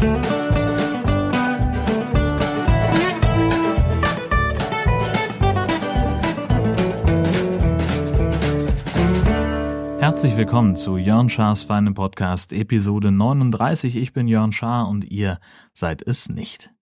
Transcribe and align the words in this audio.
Herzlich 0.00 0.14
willkommen 10.38 10.76
zu 10.76 10.96
Jörn 10.96 11.28
Schars 11.28 11.64
Feinem 11.64 11.92
Podcast, 11.92 12.54
Episode 12.54 13.12
39. 13.12 13.96
Ich 13.96 14.14
bin 14.14 14.26
Jörn 14.26 14.52
Schaar 14.52 14.88
und 14.88 15.04
ihr 15.04 15.38
seid 15.74 16.00
es 16.00 16.30
nicht. 16.30 16.72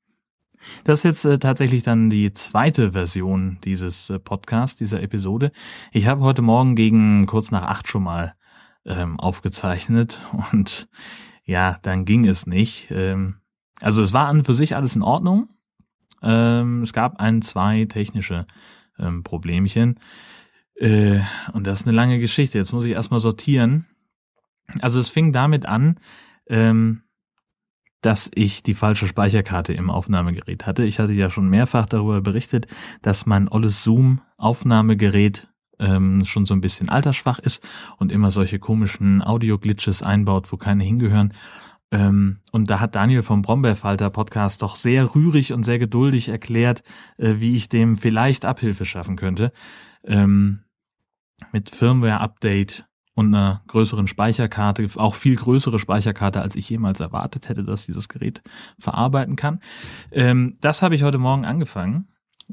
Das 0.85 1.01
ist 1.01 1.05
jetzt 1.05 1.25
äh, 1.25 1.41
tatsächlich 1.41 1.83
dann 1.83 2.11
die 2.11 2.33
zweite 2.35 2.93
Version 2.93 3.59
dieses 3.65 4.11
äh, 4.11 4.21
Podcasts, 4.21 4.77
dieser 4.77 5.03
Episode. 5.03 5.51
Ich 5.91 6.07
habe 6.07 6.21
heute 6.21 6.43
Morgen 6.43 6.77
gegen 6.77 7.27
kurz 7.27 7.51
nach 7.51 7.65
acht 7.65 7.89
schon 7.89 8.05
mal 8.05 8.37
ähm, 8.87 9.19
aufgezeichnet 9.19 10.21
und 10.53 10.89
ja, 11.49 11.79
dann 11.81 12.05
ging 12.05 12.27
es 12.27 12.47
nicht. 12.47 12.89
Ähm, 12.91 13.37
also 13.81 14.03
es 14.03 14.13
war 14.13 14.29
an 14.29 14.39
und 14.39 14.45
für 14.45 14.55
sich 14.55 14.77
alles 14.77 14.95
in 14.95 15.03
Ordnung. 15.03 15.49
Ähm, 16.23 16.83
es 16.83 16.93
gab 16.93 17.21
ein, 17.21 17.41
zwei 17.41 17.87
technische 17.87 18.47
ähm, 18.99 19.23
Problemchen. 19.23 19.99
Äh, 20.75 21.21
und 21.55 21.67
das 21.67 21.81
ist 21.81 21.87
eine 21.87 21.97
lange 21.97 22.19
Geschichte. 22.19 22.59
Jetzt 22.59 22.73
muss 22.73 22.85
ich 22.85 22.93
erstmal 22.93 23.21
sortieren. 23.21 23.87
Also 24.81 25.01
es 25.01 25.09
fing 25.09 25.33
damit 25.33 25.65
an, 25.65 25.99
ähm, 26.49 27.03
dass 28.03 28.31
ich 28.35 28.63
die 28.63 28.75
falsche 28.75 29.07
Speicherkarte 29.07 29.73
im 29.73 29.89
Aufnahmegerät 29.89 30.67
hatte. 30.67 30.85
Ich 30.85 30.99
hatte 30.99 31.13
ja 31.15 31.31
schon 31.31 31.49
mehrfach 31.49 31.87
darüber 31.87 32.21
berichtet, 32.21 32.67
dass 33.01 33.25
mein 33.25 33.49
olles 33.49 33.83
Zoom-Aufnahmegerät 33.83 35.49
ähm, 35.79 36.25
schon 36.25 36.47
so 36.47 36.55
ein 36.55 36.61
bisschen 36.61 36.89
altersschwach 36.89 37.39
ist 37.39 37.67
und 37.99 38.13
immer 38.13 38.31
solche 38.31 38.59
komischen 38.59 39.23
Audio-Glitches 39.23 40.03
einbaut, 40.03 40.51
wo 40.53 40.57
keine 40.57 40.85
hingehören. 40.85 41.33
Ähm, 41.91 42.39
und 42.53 42.71
da 42.71 42.81
hat 42.81 42.95
Daniel 42.95 43.23
vom 43.23 43.43
Brombeerfalter 43.43 44.11
Podcast 44.11 44.63
doch 44.63 44.77
sehr 44.77 45.15
rührig 45.15 45.53
und 45.53 45.65
sehr 45.65 45.79
geduldig 45.79 46.29
erklärt, 46.29 46.83
äh, 47.17 47.37
wie 47.39 47.55
ich 47.57 47.69
dem 47.69 47.97
vielleicht 47.97 48.45
Abhilfe 48.45 48.85
schaffen 48.85 49.17
könnte. 49.17 49.53
Ähm, 50.05 50.61
mit 51.53 51.71
Firmware-Update 51.71 52.85
und 53.15 53.35
einer 53.35 53.63
größeren 53.69 54.07
Speicherkarte, 54.07 54.87
auch 54.97 55.15
viel 55.15 55.37
größere 55.37 55.79
Speicherkarte, 55.79 56.41
als 56.41 56.57
ich 56.57 56.69
jemals 56.69 57.01
erwartet 57.01 57.49
hätte, 57.49 57.65
dass 57.65 57.87
dieses 57.87 58.09
Gerät 58.09 58.43
verarbeiten 58.79 59.35
kann. 59.35 59.61
Ähm, 60.13 60.55
das 60.61 60.83
habe 60.83 60.95
ich 60.95 61.03
heute 61.03 61.19
Morgen 61.19 61.45
angefangen. 61.45 62.09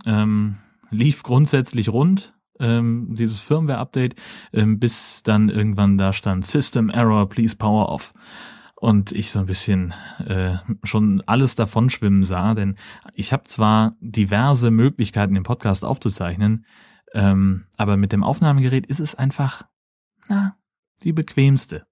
Ähm, 0.05 0.57
lief 0.89 1.23
grundsätzlich 1.23 1.89
rund, 1.89 2.33
ähm, 2.59 3.07
dieses 3.09 3.39
Firmware-Update, 3.39 4.15
ähm, 4.53 4.79
bis 4.79 5.23
dann 5.23 5.49
irgendwann 5.49 5.97
da 5.97 6.13
stand 6.13 6.45
System 6.45 6.89
Error, 6.89 7.27
please 7.27 7.55
power 7.55 7.89
off. 7.89 8.13
Und 8.75 9.13
ich 9.13 9.31
so 9.31 9.39
ein 9.39 9.45
bisschen 9.45 9.93
äh, 10.25 10.57
schon 10.83 11.21
alles 11.25 11.55
davon 11.55 11.89
schwimmen 11.89 12.23
sah, 12.23 12.53
denn 12.53 12.75
ich 13.13 13.33
habe 13.33 13.45
zwar 13.45 13.95
diverse 13.99 14.69
Möglichkeiten, 14.69 15.33
den 15.33 15.43
Podcast 15.43 15.85
aufzuzeichnen, 15.85 16.65
ähm, 17.13 17.65
aber 17.77 17.95
mit 17.97 18.11
dem 18.11 18.23
Aufnahmegerät 18.23 18.85
ist 18.85 18.99
es 18.99 19.15
einfach 19.15 19.63
na, 20.27 20.57
die 21.03 21.13
bequemste. 21.13 21.85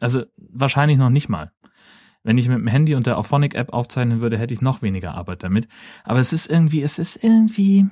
Also 0.00 0.24
wahrscheinlich 0.36 0.98
noch 0.98 1.10
nicht 1.10 1.28
mal. 1.28 1.52
Wenn 2.22 2.38
ich 2.38 2.48
mit 2.48 2.58
dem 2.58 2.66
Handy 2.66 2.94
und 2.94 3.06
der 3.06 3.18
Auphonic-App 3.18 3.72
aufzeichnen 3.72 4.20
würde, 4.20 4.38
hätte 4.38 4.54
ich 4.54 4.62
noch 4.62 4.80
weniger 4.80 5.14
Arbeit 5.14 5.42
damit. 5.42 5.68
Aber 6.04 6.20
es 6.20 6.32
ist 6.32 6.46
irgendwie, 6.46 6.82
es 6.82 6.98
ist 6.98 7.22
irgendwie, 7.22 7.86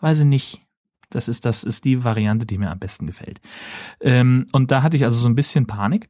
weiß 0.00 0.20
ich 0.20 0.26
nicht. 0.26 0.65
Das 1.10 1.28
ist, 1.28 1.44
das 1.44 1.62
ist 1.62 1.84
die 1.84 2.04
Variante, 2.04 2.46
die 2.46 2.58
mir 2.58 2.70
am 2.70 2.78
besten 2.78 3.06
gefällt. 3.06 3.40
Ähm, 4.00 4.46
und 4.52 4.70
da 4.70 4.82
hatte 4.82 4.96
ich 4.96 5.04
also 5.04 5.18
so 5.18 5.28
ein 5.28 5.34
bisschen 5.34 5.66
Panik 5.66 6.08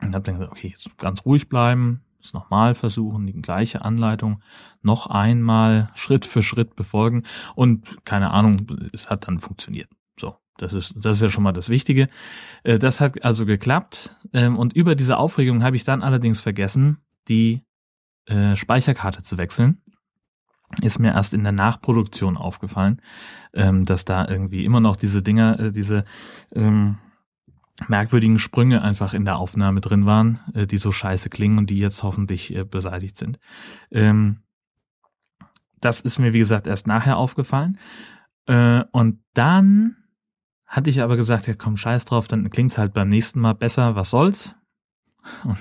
und 0.00 0.14
habe 0.14 0.24
dann 0.24 0.36
gesagt, 0.36 0.52
okay, 0.52 0.68
jetzt 0.68 0.96
ganz 0.98 1.24
ruhig 1.24 1.48
bleiben, 1.48 2.02
es 2.20 2.32
nochmal 2.32 2.74
versuchen, 2.74 3.26
die 3.26 3.40
gleiche 3.40 3.82
Anleitung 3.82 4.42
noch 4.82 5.06
einmal 5.06 5.90
Schritt 5.94 6.26
für 6.26 6.42
Schritt 6.42 6.76
befolgen 6.76 7.24
und 7.54 8.04
keine 8.04 8.30
Ahnung, 8.30 8.66
es 8.92 9.10
hat 9.10 9.28
dann 9.28 9.38
funktioniert. 9.38 9.88
Das 10.58 10.72
ist, 10.72 10.94
das 10.96 11.18
ist 11.18 11.22
ja 11.22 11.28
schon 11.28 11.44
mal 11.44 11.52
das 11.52 11.68
Wichtige. 11.68 12.08
Äh, 12.62 12.78
das 12.78 13.00
hat 13.00 13.24
also 13.24 13.46
geklappt. 13.46 14.16
Ähm, 14.32 14.56
und 14.56 14.72
über 14.72 14.94
diese 14.94 15.18
Aufregung 15.18 15.62
habe 15.62 15.76
ich 15.76 15.84
dann 15.84 16.02
allerdings 16.02 16.40
vergessen, 16.40 16.98
die 17.28 17.62
äh, 18.26 18.56
Speicherkarte 18.56 19.22
zu 19.22 19.38
wechseln. 19.38 19.82
Ist 20.82 20.98
mir 20.98 21.12
erst 21.14 21.32
in 21.32 21.42
der 21.42 21.52
Nachproduktion 21.52 22.36
aufgefallen, 22.36 23.00
ähm, 23.54 23.84
dass 23.84 24.04
da 24.04 24.26
irgendwie 24.28 24.64
immer 24.64 24.80
noch 24.80 24.96
diese 24.96 25.22
Dinger, 25.22 25.58
äh, 25.60 25.72
diese 25.72 26.04
ähm, 26.54 26.98
merkwürdigen 27.88 28.38
Sprünge 28.38 28.82
einfach 28.82 29.14
in 29.14 29.24
der 29.24 29.36
Aufnahme 29.36 29.80
drin 29.80 30.06
waren, 30.06 30.40
die 30.54 30.78
so 30.78 30.92
scheiße 30.92 31.28
klingen 31.28 31.58
und 31.58 31.68
die 31.68 31.78
jetzt 31.78 32.02
hoffentlich 32.02 32.56
beseitigt 32.70 33.18
sind. 33.18 33.38
das 35.82 36.00
ist 36.00 36.18
mir, 36.18 36.32
wie 36.32 36.38
gesagt, 36.38 36.66
erst 36.66 36.86
nachher 36.86 37.18
aufgefallen. 37.18 37.78
und 38.46 39.18
dann 39.34 39.96
hatte 40.66 40.88
ich 40.88 41.02
aber 41.02 41.16
gesagt, 41.16 41.46
ja 41.46 41.54
komm, 41.54 41.76
scheiß 41.76 42.06
drauf, 42.06 42.28
dann 42.28 42.48
klingt's 42.48 42.78
halt 42.78 42.94
beim 42.94 43.10
nächsten 43.10 43.40
Mal 43.40 43.52
besser, 43.52 43.94
was 43.94 44.08
soll's. 44.08 44.54
Und 45.44 45.58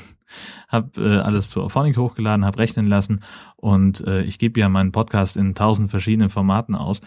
hab 0.67 0.97
äh, 0.97 1.17
alles 1.17 1.49
zu 1.49 1.61
Auphonic 1.61 1.97
hochgeladen, 1.97 2.45
hab 2.45 2.57
rechnen 2.57 2.87
lassen 2.87 3.21
und 3.55 4.05
äh, 4.07 4.23
ich 4.23 4.39
gebe 4.39 4.59
ja 4.59 4.69
meinen 4.69 4.91
Podcast 4.91 5.37
in 5.37 5.55
tausend 5.55 5.89
verschiedenen 5.89 6.29
Formaten 6.29 6.75
aus. 6.75 7.01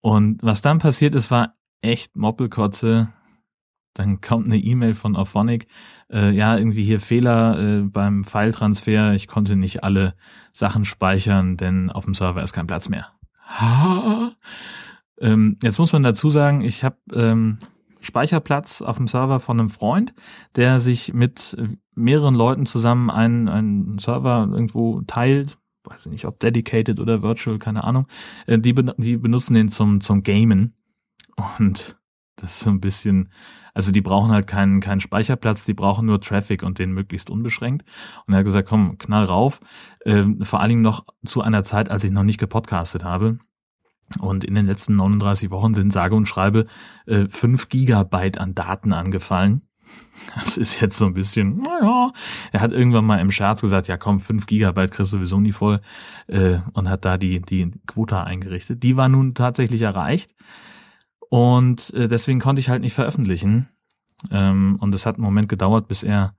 Und 0.00 0.42
was 0.42 0.62
dann 0.62 0.78
passiert 0.78 1.14
ist, 1.14 1.30
war 1.30 1.54
echt 1.82 2.16
Moppelkotze. 2.16 3.08
Dann 3.94 4.20
kommt 4.20 4.46
eine 4.46 4.58
E-Mail 4.58 4.94
von 4.94 5.16
Auphonic, 5.16 5.66
äh, 6.10 6.30
ja, 6.30 6.56
irgendwie 6.56 6.84
hier 6.84 7.00
Fehler 7.00 7.58
äh, 7.58 7.82
beim 7.82 8.22
File-Transfer, 8.22 9.14
ich 9.14 9.26
konnte 9.26 9.56
nicht 9.56 9.82
alle 9.82 10.14
Sachen 10.52 10.84
speichern, 10.84 11.56
denn 11.56 11.90
auf 11.90 12.04
dem 12.04 12.14
Server 12.14 12.42
ist 12.42 12.52
kein 12.52 12.68
Platz 12.68 12.88
mehr. 12.88 13.08
Ähm, 15.20 15.56
jetzt 15.62 15.78
muss 15.78 15.92
man 15.92 16.02
dazu 16.02 16.30
sagen, 16.30 16.60
ich 16.60 16.84
habe 16.84 16.96
ähm, 17.12 17.58
Speicherplatz 18.08 18.82
auf 18.82 18.96
dem 18.96 19.06
Server 19.06 19.38
von 19.38 19.60
einem 19.60 19.68
Freund, 19.68 20.14
der 20.56 20.80
sich 20.80 21.12
mit 21.12 21.56
mehreren 21.94 22.34
Leuten 22.34 22.66
zusammen 22.66 23.10
einen, 23.10 23.48
einen 23.48 23.98
Server 23.98 24.48
irgendwo 24.50 25.02
teilt. 25.02 25.58
Weiß 25.84 26.06
ich 26.06 26.12
nicht, 26.12 26.24
ob 26.24 26.40
dedicated 26.40 27.00
oder 27.00 27.22
virtual, 27.22 27.58
keine 27.58 27.84
Ahnung. 27.84 28.06
Äh, 28.46 28.58
die, 28.58 28.74
die 28.96 29.16
benutzen 29.16 29.54
den 29.54 29.68
zum, 29.68 30.00
zum 30.00 30.22
Gamen. 30.22 30.74
Und 31.58 31.96
das 32.36 32.52
ist 32.52 32.60
so 32.60 32.70
ein 32.70 32.80
bisschen, 32.80 33.30
also 33.74 33.92
die 33.92 34.00
brauchen 34.00 34.30
halt 34.30 34.46
keinen, 34.46 34.80
keinen 34.80 35.00
Speicherplatz, 35.00 35.64
die 35.64 35.74
brauchen 35.74 36.06
nur 36.06 36.20
Traffic 36.20 36.62
und 36.62 36.78
den 36.78 36.92
möglichst 36.92 37.30
unbeschränkt. 37.30 37.84
Und 38.26 38.34
er 38.34 38.38
hat 38.38 38.44
gesagt, 38.44 38.68
komm, 38.68 38.98
knall 38.98 39.24
rauf. 39.24 39.60
Ähm, 40.04 40.40
vor 40.42 40.60
allen 40.60 40.70
Dingen 40.70 40.82
noch 40.82 41.06
zu 41.24 41.42
einer 41.42 41.64
Zeit, 41.64 41.90
als 41.90 42.04
ich 42.04 42.10
noch 42.10 42.24
nicht 42.24 42.40
gepodcastet 42.40 43.04
habe. 43.04 43.38
Und 44.20 44.44
in 44.44 44.54
den 44.54 44.66
letzten 44.66 44.96
39 44.96 45.50
Wochen 45.50 45.74
sind 45.74 45.92
sage 45.92 46.14
und 46.14 46.26
schreibe 46.26 46.66
äh, 47.06 47.26
5 47.28 47.68
Gigabyte 47.68 48.38
an 48.38 48.54
Daten 48.54 48.92
angefallen. 48.92 49.62
Das 50.34 50.56
ist 50.56 50.80
jetzt 50.80 50.98
so 50.98 51.06
ein 51.06 51.14
bisschen, 51.14 51.62
naja. 51.62 52.12
Er 52.52 52.60
hat 52.60 52.72
irgendwann 52.72 53.06
mal 53.06 53.20
im 53.20 53.30
Scherz 53.30 53.60
gesagt, 53.60 53.88
ja 53.88 53.96
komm, 53.96 54.20
5 54.20 54.46
Gigabyte 54.46 54.90
kriegst 54.90 55.12
du 55.12 55.18
sowieso 55.18 55.40
nie 55.40 55.52
voll. 55.52 55.80
Äh, 56.26 56.58
und 56.72 56.88
hat 56.88 57.04
da 57.04 57.16
die, 57.16 57.40
die 57.40 57.70
Quota 57.86 58.24
eingerichtet. 58.24 58.82
Die 58.82 58.96
war 58.96 59.08
nun 59.08 59.34
tatsächlich 59.34 59.82
erreicht. 59.82 60.34
Und 61.30 61.92
äh, 61.94 62.08
deswegen 62.08 62.40
konnte 62.40 62.60
ich 62.60 62.68
halt 62.68 62.82
nicht 62.82 62.94
veröffentlichen. 62.94 63.68
Ähm, 64.30 64.76
und 64.80 64.94
es 64.94 65.06
hat 65.06 65.16
einen 65.16 65.24
Moment 65.24 65.48
gedauert, 65.48 65.88
bis 65.88 66.02
er 66.02 66.34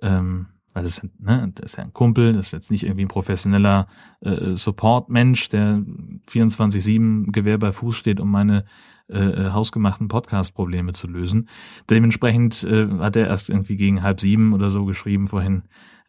ähm, 0.00 0.46
weil 0.74 0.82
das, 0.82 1.02
ne, 1.18 1.50
das 1.54 1.72
ist 1.72 1.76
ja 1.78 1.84
ein 1.84 1.92
Kumpel, 1.92 2.32
das 2.32 2.46
ist 2.46 2.52
jetzt 2.52 2.70
nicht 2.70 2.84
irgendwie 2.84 3.04
ein 3.04 3.08
professioneller 3.08 3.86
äh, 4.20 4.54
Support-Mensch, 4.54 5.48
der 5.48 5.82
24-7 6.28 7.32
Gewehr 7.32 7.58
bei 7.58 7.72
Fuß 7.72 7.96
steht, 7.96 8.20
um 8.20 8.30
meine 8.30 8.64
äh, 9.08 9.18
äh, 9.18 9.50
hausgemachten 9.50 10.08
Podcast-Probleme 10.08 10.92
zu 10.92 11.06
lösen. 11.06 11.48
Dementsprechend 11.90 12.64
äh, 12.64 12.88
hat 12.98 13.16
er 13.16 13.28
erst 13.28 13.50
irgendwie 13.50 13.76
gegen 13.76 14.02
halb 14.02 14.20
sieben 14.20 14.52
oder 14.52 14.70
so 14.70 14.84
geschrieben 14.84 15.28
vorhin, 15.28 15.62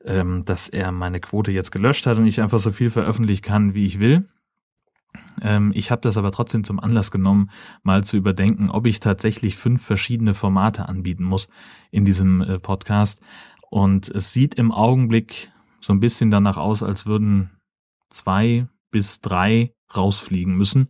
ähm, 0.04 0.44
dass 0.46 0.70
er 0.70 0.92
meine 0.92 1.20
Quote 1.20 1.52
jetzt 1.52 1.72
gelöscht 1.72 2.08
hat 2.08 2.18
und 2.18 2.26
ich 2.26 2.42
einfach 2.42 2.60
so 2.60 2.72
viel 2.72 2.90
veröffentlichen 2.90 3.44
kann, 3.44 3.74
wie 3.74 3.86
ich 3.86 4.00
will. 4.00 4.30
Ähm, 5.42 5.72
ich 5.76 5.92
habe 5.92 6.02
das 6.02 6.18
aber 6.18 6.32
trotzdem 6.32 6.64
zum 6.64 6.80
Anlass 6.80 7.12
genommen, 7.12 7.50
mal 7.84 8.04
zu 8.04 8.18
überdenken, 8.18 8.70
ob 8.70 8.88
ich 8.88 9.00
tatsächlich 9.00 9.58
fünf 9.58 9.84
verschiedene 9.84 10.34
Formate 10.34 10.88
anbieten 10.88 11.24
muss 11.24 11.48
in 11.92 12.06
diesem 12.06 12.42
äh, 12.42 12.60
Podcast 12.60 13.22
und 13.70 14.10
es 14.10 14.32
sieht 14.32 14.56
im 14.56 14.72
Augenblick 14.72 15.52
so 15.80 15.94
ein 15.94 16.00
bisschen 16.00 16.32
danach 16.32 16.58
aus, 16.58 16.84
als 16.84 17.06
würden 17.06 17.52
zwei 18.10 18.68
bis 18.92 19.22
drei 19.22 19.74
rausfliegen 19.96 20.56
müssen. 20.56 20.90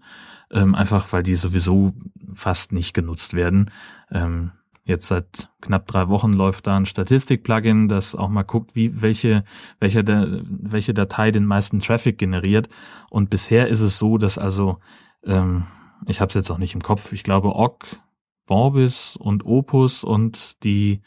Ähm, 0.52 0.76
einfach 0.76 1.12
weil 1.12 1.24
die 1.24 1.36
sowieso 1.36 1.94
fast 2.34 2.72
nicht 2.72 2.94
genutzt 2.94 3.34
werden. 3.34 3.72
Ähm, 4.12 4.52
jetzt 4.86 5.08
seit 5.08 5.50
knapp 5.62 5.88
drei 5.88 6.08
Wochen 6.08 6.32
läuft 6.34 6.68
da 6.68 6.78
ein 6.78 6.86
Statistik-Plugin, 6.86 7.88
das 7.88 8.16
auch 8.16 8.30
mal 8.30 8.44
guckt, 8.44 8.76
wie 8.76 9.02
welche, 9.02 9.44
welche, 9.80 10.04
welche 10.48 10.94
Datei 10.94 11.32
den 11.32 11.46
meisten 11.46 11.80
Traffic 11.80 12.18
generiert. 12.18 12.70
Und 13.10 13.30
bisher 13.30 13.68
ist 13.68 13.82
es 13.82 13.98
so, 13.98 14.18
dass 14.18 14.38
also, 14.38 14.78
ähm, 15.24 15.64
ich 16.06 16.22
habe 16.22 16.30
es 16.30 16.36
jetzt 16.36 16.52
auch 16.52 16.60
nicht 16.60 16.76
im 16.76 16.84
Kopf, 16.84 17.12
ich 17.12 17.24
glaube 17.24 17.56
Ogg, 17.56 17.86
Vorbis 18.46 19.18
und 19.18 19.46
Opus 19.46 20.04
und 20.04 20.64
die 20.64 21.02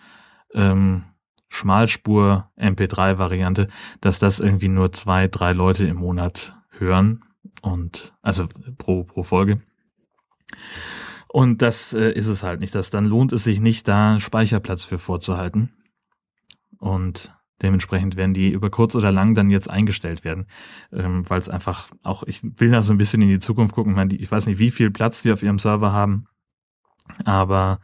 ähm, 0.55 1.05
Schmalspur 1.49 2.51
MP3-Variante, 2.59 3.69
dass 4.01 4.19
das 4.19 4.41
irgendwie 4.41 4.69
nur 4.69 4.93
zwei, 4.93 5.29
drei 5.29 5.53
Leute 5.53 5.87
im 5.87 5.97
Monat 5.97 6.57
hören 6.71 7.25
und 7.63 8.15
also 8.23 8.49
pro, 8.77 9.05
pro 9.05 9.23
Folge. 9.23 9.61
Und 11.29 11.61
das 11.63 11.93
äh, 11.93 12.11
ist 12.13 12.29
es 12.29 12.43
halt 12.43 12.61
nicht. 12.61 12.75
Das, 12.75 12.91
dann 12.91 13.05
lohnt 13.05 13.33
es 13.33 13.45
sich 13.45 13.61
nicht, 13.61 13.87
da 13.87 14.19
Speicherplatz 14.19 14.85
für 14.85 14.99
vorzuhalten. 14.99 15.73
Und 16.79 17.35
dementsprechend 17.61 18.17
werden 18.17 18.35
die 18.35 18.51
über 18.51 18.71
kurz 18.71 18.95
oder 18.95 19.13
lang 19.13 19.35
dann 19.35 19.51
jetzt 19.51 19.69
eingestellt 19.69 20.25
werden, 20.25 20.47
ähm, 20.93 21.29
weil 21.29 21.41
es 21.41 21.49
einfach 21.49 21.89
auch, 22.03 22.23
ich 22.25 22.41
will 22.43 22.71
da 22.71 22.83
so 22.83 22.95
ein 22.95 22.99
bisschen 22.99 23.21
in 23.21 23.29
die 23.29 23.41
Zukunft 23.41 23.75
gucken. 23.75 23.93
Ich, 23.93 23.97
meine, 23.97 24.15
ich 24.15 24.31
weiß 24.31 24.47
nicht, 24.47 24.59
wie 24.59 24.71
viel 24.71 24.91
Platz 24.91 25.23
die 25.23 25.33
auf 25.33 25.43
ihrem 25.43 25.59
Server 25.59 25.93
haben, 25.93 26.27
aber 27.25 27.81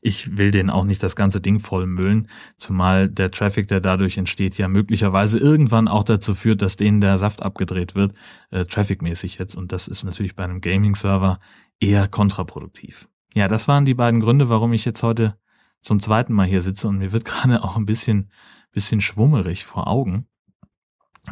ich 0.00 0.36
will 0.36 0.50
denen 0.50 0.70
auch 0.70 0.84
nicht 0.84 1.02
das 1.02 1.16
ganze 1.16 1.40
Ding 1.40 1.60
vollmüllen, 1.60 2.28
zumal 2.56 3.08
der 3.08 3.30
Traffic, 3.30 3.68
der 3.68 3.80
dadurch 3.80 4.16
entsteht, 4.16 4.56
ja 4.58 4.68
möglicherweise 4.68 5.38
irgendwann 5.38 5.88
auch 5.88 6.04
dazu 6.04 6.34
führt, 6.34 6.62
dass 6.62 6.76
denen 6.76 7.00
der 7.00 7.18
Saft 7.18 7.42
abgedreht 7.42 7.94
wird, 7.94 8.14
äh, 8.50 8.64
trafficmäßig 8.64 9.38
jetzt. 9.38 9.56
Und 9.56 9.72
das 9.72 9.88
ist 9.88 10.04
natürlich 10.04 10.36
bei 10.36 10.44
einem 10.44 10.60
Gaming-Server 10.60 11.40
eher 11.80 12.08
kontraproduktiv. 12.08 13.08
Ja, 13.34 13.48
das 13.48 13.68
waren 13.68 13.84
die 13.84 13.94
beiden 13.94 14.20
Gründe, 14.20 14.48
warum 14.48 14.72
ich 14.72 14.84
jetzt 14.84 15.02
heute 15.02 15.36
zum 15.80 16.00
zweiten 16.00 16.32
Mal 16.32 16.46
hier 16.46 16.62
sitze 16.62 16.88
und 16.88 16.98
mir 16.98 17.12
wird 17.12 17.24
gerade 17.26 17.62
auch 17.62 17.76
ein 17.76 17.86
bisschen, 17.86 18.30
bisschen 18.72 19.00
schwummerig 19.00 19.64
vor 19.64 19.88
Augen. 19.88 20.26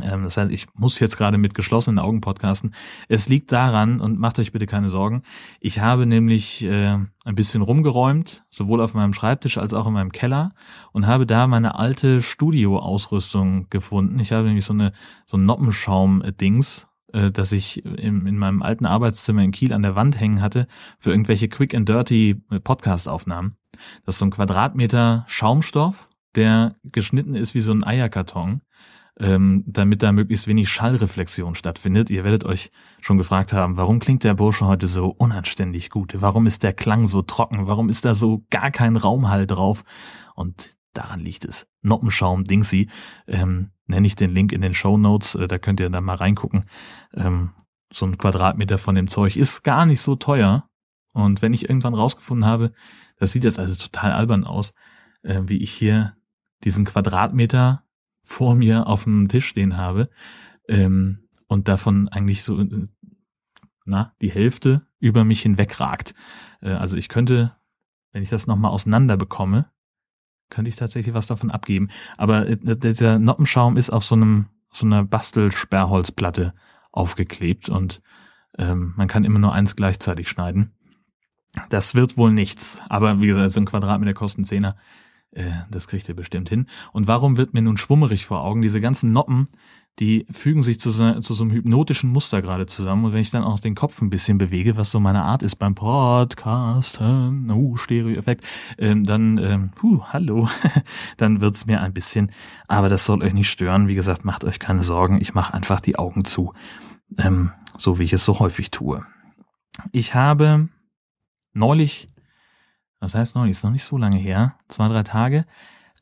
Ähm, 0.02 0.24
das 0.24 0.36
heißt, 0.36 0.50
ich 0.50 0.66
muss 0.74 0.98
jetzt 0.98 1.16
gerade 1.16 1.38
mit 1.38 1.54
geschlossenen 1.54 1.98
Augen 1.98 2.20
podcasten. 2.20 2.74
Es 3.08 3.28
liegt 3.28 3.52
daran, 3.52 4.00
und 4.00 4.18
macht 4.18 4.38
euch 4.38 4.52
bitte 4.52 4.66
keine 4.66 4.88
Sorgen, 4.88 5.22
ich 5.60 5.80
habe 5.80 6.06
nämlich 6.06 6.64
äh, 6.64 6.98
ein 7.24 7.34
bisschen 7.34 7.62
rumgeräumt, 7.62 8.44
sowohl 8.50 8.80
auf 8.80 8.94
meinem 8.94 9.12
Schreibtisch 9.12 9.58
als 9.58 9.74
auch 9.74 9.86
in 9.86 9.92
meinem 9.92 10.12
Keller 10.12 10.52
und 10.92 11.06
habe 11.06 11.26
da 11.26 11.46
meine 11.46 11.78
alte 11.78 12.22
Studio-Ausrüstung 12.22 13.68
gefunden. 13.70 14.18
Ich 14.18 14.32
habe 14.32 14.46
nämlich 14.46 14.64
so 14.64 14.72
eine 14.72 14.92
so 15.24 15.36
ein 15.36 15.44
Noppenschaum-Dings, 15.44 16.86
äh, 17.12 17.30
das 17.30 17.52
ich 17.52 17.84
in, 17.84 18.26
in 18.26 18.38
meinem 18.38 18.62
alten 18.62 18.86
Arbeitszimmer 18.86 19.42
in 19.42 19.50
Kiel 19.50 19.72
an 19.72 19.82
der 19.82 19.96
Wand 19.96 20.20
hängen 20.20 20.40
hatte 20.40 20.66
für 20.98 21.10
irgendwelche 21.10 21.48
Quick 21.48 21.74
and 21.74 21.88
Dirty 21.88 22.42
äh, 22.50 22.60
Podcast-Aufnahmen. 22.60 23.56
Das 24.04 24.14
ist 24.14 24.18
so 24.20 24.26
ein 24.26 24.30
Quadratmeter 24.30 25.24
Schaumstoff, 25.28 26.08
der 26.34 26.76
geschnitten 26.84 27.34
ist 27.34 27.54
wie 27.54 27.60
so 27.60 27.72
ein 27.72 27.84
Eierkarton 27.84 28.60
ähm, 29.18 29.64
damit 29.66 30.02
da 30.02 30.12
möglichst 30.12 30.46
wenig 30.46 30.68
Schallreflexion 30.68 31.54
stattfindet. 31.54 32.10
Ihr 32.10 32.24
werdet 32.24 32.44
euch 32.44 32.70
schon 33.00 33.16
gefragt 33.16 33.52
haben, 33.52 33.76
warum 33.76 33.98
klingt 33.98 34.24
der 34.24 34.34
Bursche 34.34 34.66
heute 34.66 34.88
so 34.88 35.08
unanständig 35.08 35.90
gut? 35.90 36.14
Warum 36.18 36.46
ist 36.46 36.62
der 36.62 36.72
Klang 36.72 37.06
so 37.06 37.22
trocken? 37.22 37.66
Warum 37.66 37.88
ist 37.88 38.04
da 38.04 38.14
so 38.14 38.44
gar 38.50 38.70
kein 38.70 38.96
Raumhall 38.96 39.46
drauf? 39.46 39.84
Und 40.34 40.76
daran 40.92 41.20
liegt 41.20 41.44
es. 41.44 41.66
Noppenschaum 41.82 42.44
Dingsy, 42.44 42.88
ähm, 43.26 43.70
nenne 43.86 44.06
ich 44.06 44.16
den 44.16 44.30
Link 44.30 44.52
in 44.52 44.60
den 44.60 44.74
Show 44.74 44.98
Notes, 44.98 45.34
äh, 45.34 45.48
da 45.48 45.58
könnt 45.58 45.80
ihr 45.80 45.88
dann 45.88 46.04
mal 46.04 46.16
reingucken. 46.16 46.64
Ähm, 47.14 47.50
so 47.92 48.06
ein 48.06 48.18
Quadratmeter 48.18 48.78
von 48.78 48.94
dem 48.94 49.08
Zeug 49.08 49.36
ist 49.36 49.62
gar 49.62 49.86
nicht 49.86 50.00
so 50.00 50.16
teuer. 50.16 50.68
Und 51.12 51.40
wenn 51.40 51.54
ich 51.54 51.68
irgendwann 51.68 51.94
rausgefunden 51.94 52.44
habe, 52.44 52.72
das 53.18 53.32
sieht 53.32 53.44
jetzt 53.44 53.58
also 53.58 53.82
total 53.82 54.12
albern 54.12 54.44
aus, 54.44 54.74
äh, 55.22 55.40
wie 55.46 55.58
ich 55.58 55.72
hier 55.72 56.16
diesen 56.64 56.84
Quadratmeter 56.84 57.85
vor 58.26 58.56
mir 58.56 58.88
auf 58.88 59.04
dem 59.04 59.28
Tisch 59.28 59.46
stehen 59.46 59.76
habe 59.76 60.10
ähm, 60.68 61.28
und 61.46 61.68
davon 61.68 62.08
eigentlich 62.08 62.42
so 62.42 62.62
na 63.84 64.12
die 64.20 64.30
Hälfte 64.30 64.86
über 64.98 65.24
mich 65.24 65.42
hinwegragt. 65.42 66.12
Äh, 66.60 66.72
also 66.72 66.96
ich 66.96 67.08
könnte, 67.08 67.56
wenn 68.12 68.22
ich 68.22 68.28
das 68.28 68.48
nochmal 68.48 68.72
auseinander 68.72 69.16
bekomme, 69.16 69.70
könnte 70.50 70.68
ich 70.68 70.76
tatsächlich 70.76 71.14
was 71.14 71.28
davon 71.28 71.52
abgeben. 71.52 71.88
Aber 72.16 72.48
äh, 72.48 72.56
dieser 72.76 73.18
Noppenschaum 73.18 73.76
ist 73.76 73.90
auf 73.90 74.04
so 74.04 74.16
einem 74.16 74.46
so 74.72 74.84
einer 74.84 75.04
Bastelsperrholzplatte 75.04 76.52
aufgeklebt 76.90 77.68
und 77.68 78.02
ähm, 78.58 78.92
man 78.96 79.06
kann 79.08 79.24
immer 79.24 79.38
nur 79.38 79.52
eins 79.52 79.76
gleichzeitig 79.76 80.28
schneiden. 80.28 80.72
Das 81.70 81.94
wird 81.94 82.18
wohl 82.18 82.32
nichts, 82.32 82.82
aber 82.88 83.20
wie 83.20 83.28
gesagt, 83.28 83.52
so 83.52 83.60
ein 83.60 83.66
Quadratmeter 83.66 84.12
kosten 84.12 84.44
Zehner. 84.44 84.76
Äh, 85.32 85.50
das 85.70 85.88
kriegt 85.88 86.08
ihr 86.08 86.16
bestimmt 86.16 86.48
hin. 86.48 86.66
Und 86.92 87.06
warum 87.06 87.36
wird 87.36 87.54
mir 87.54 87.62
nun 87.62 87.76
schwummerig 87.76 88.26
vor 88.26 88.42
Augen? 88.42 88.62
Diese 88.62 88.80
ganzen 88.80 89.12
Noppen, 89.12 89.48
die 89.98 90.26
fügen 90.30 90.62
sich 90.62 90.78
zu 90.78 90.90
so, 90.90 91.20
zu 91.20 91.32
so 91.32 91.44
einem 91.44 91.52
hypnotischen 91.52 92.10
Muster 92.10 92.42
gerade 92.42 92.66
zusammen. 92.66 93.06
Und 93.06 93.12
wenn 93.12 93.20
ich 93.20 93.30
dann 93.30 93.44
auch 93.44 93.60
den 93.60 93.74
Kopf 93.74 94.02
ein 94.02 94.10
bisschen 94.10 94.36
bewege, 94.36 94.76
was 94.76 94.90
so 94.90 95.00
meine 95.00 95.22
Art 95.22 95.42
ist 95.42 95.56
beim 95.56 95.74
Podcasten, 95.74 97.50
oh, 97.50 97.76
Stereo-Effekt, 97.76 98.44
ähm, 98.78 99.04
dann, 99.04 99.38
ähm, 99.38 99.70
puh, 99.74 100.02
hallo, 100.08 100.48
dann 101.16 101.40
wird's 101.40 101.64
mir 101.66 101.80
ein 101.80 101.94
bisschen, 101.94 102.30
aber 102.68 102.88
das 102.90 103.06
soll 103.06 103.22
euch 103.22 103.32
nicht 103.32 103.50
stören. 103.50 103.88
Wie 103.88 103.94
gesagt, 103.94 104.24
macht 104.24 104.44
euch 104.44 104.58
keine 104.58 104.82
Sorgen, 104.82 105.20
ich 105.20 105.32
mache 105.32 105.54
einfach 105.54 105.80
die 105.80 105.98
Augen 105.98 106.24
zu, 106.24 106.52
ähm, 107.16 107.52
so 107.78 107.98
wie 107.98 108.04
ich 108.04 108.12
es 108.12 108.24
so 108.24 108.38
häufig 108.38 108.70
tue. 108.70 109.02
Ich 109.92 110.14
habe 110.14 110.68
neulich 111.54 112.08
was 113.06 113.14
heißt 113.14 113.36
noch, 113.36 113.46
ist 113.46 113.62
noch 113.62 113.70
nicht 113.70 113.84
so 113.84 113.96
lange 113.96 114.18
her, 114.18 114.56
zwei, 114.66 114.88
drei 114.88 115.04
Tage, 115.04 115.46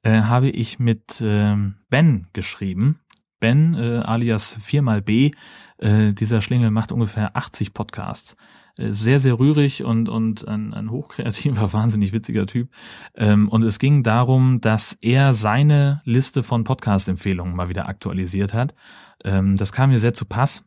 äh, 0.04 0.22
habe 0.22 0.48
ich 0.48 0.78
mit 0.78 1.20
ähm, 1.22 1.74
Ben 1.90 2.28
geschrieben. 2.32 2.98
Ben, 3.40 3.74
äh, 3.74 4.00
alias 4.02 4.56
4xB, 4.58 5.34
äh, 5.76 6.14
dieser 6.14 6.40
Schlingel 6.40 6.70
macht 6.70 6.92
ungefähr 6.92 7.36
80 7.36 7.74
Podcasts. 7.74 8.36
Äh, 8.78 8.92
sehr, 8.92 9.20
sehr 9.20 9.38
rührig 9.38 9.84
und, 9.84 10.08
und 10.08 10.48
ein, 10.48 10.72
ein 10.72 10.90
hochkreativer, 10.90 11.72
wahnsinnig 11.74 12.14
witziger 12.14 12.46
Typ. 12.46 12.70
Ähm, 13.14 13.50
und 13.50 13.64
es 13.64 13.78
ging 13.78 14.02
darum, 14.02 14.62
dass 14.62 14.96
er 15.02 15.34
seine 15.34 16.00
Liste 16.06 16.42
von 16.42 16.64
Podcast-Empfehlungen 16.64 17.54
mal 17.54 17.68
wieder 17.68 17.86
aktualisiert 17.86 18.54
hat. 18.54 18.74
Ähm, 19.24 19.58
das 19.58 19.72
kam 19.72 19.90
mir 19.90 19.98
sehr 19.98 20.14
zu 20.14 20.24
Pass 20.24 20.64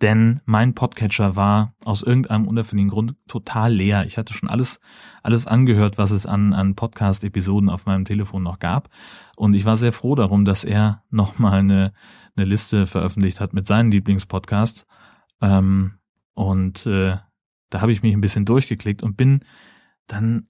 denn 0.00 0.40
mein 0.44 0.74
Podcatcher 0.74 1.36
war 1.36 1.74
aus 1.84 2.02
irgendeinem 2.02 2.46
unerfindlichen 2.46 2.90
Grund 2.90 3.14
total 3.26 3.72
leer. 3.72 4.06
Ich 4.06 4.18
hatte 4.18 4.32
schon 4.32 4.48
alles, 4.48 4.80
alles 5.22 5.46
angehört, 5.46 5.98
was 5.98 6.10
es 6.10 6.26
an, 6.26 6.52
an 6.52 6.74
Podcast-Episoden 6.74 7.68
auf 7.68 7.86
meinem 7.86 8.04
Telefon 8.04 8.42
noch 8.42 8.58
gab. 8.58 8.88
Und 9.36 9.54
ich 9.54 9.64
war 9.64 9.76
sehr 9.76 9.92
froh 9.92 10.14
darum, 10.14 10.44
dass 10.44 10.64
er 10.64 11.02
nochmal 11.10 11.60
eine, 11.60 11.92
eine 12.36 12.46
Liste 12.46 12.86
veröffentlicht 12.86 13.40
hat 13.40 13.52
mit 13.52 13.66
seinen 13.66 13.90
Lieblingspodcasts. 13.90 14.86
Ähm, 15.40 15.94
und 16.34 16.86
äh, 16.86 17.16
da 17.70 17.80
habe 17.80 17.92
ich 17.92 18.02
mich 18.02 18.14
ein 18.14 18.20
bisschen 18.20 18.44
durchgeklickt 18.44 19.02
und 19.02 19.16
bin 19.16 19.40
dann 20.06 20.48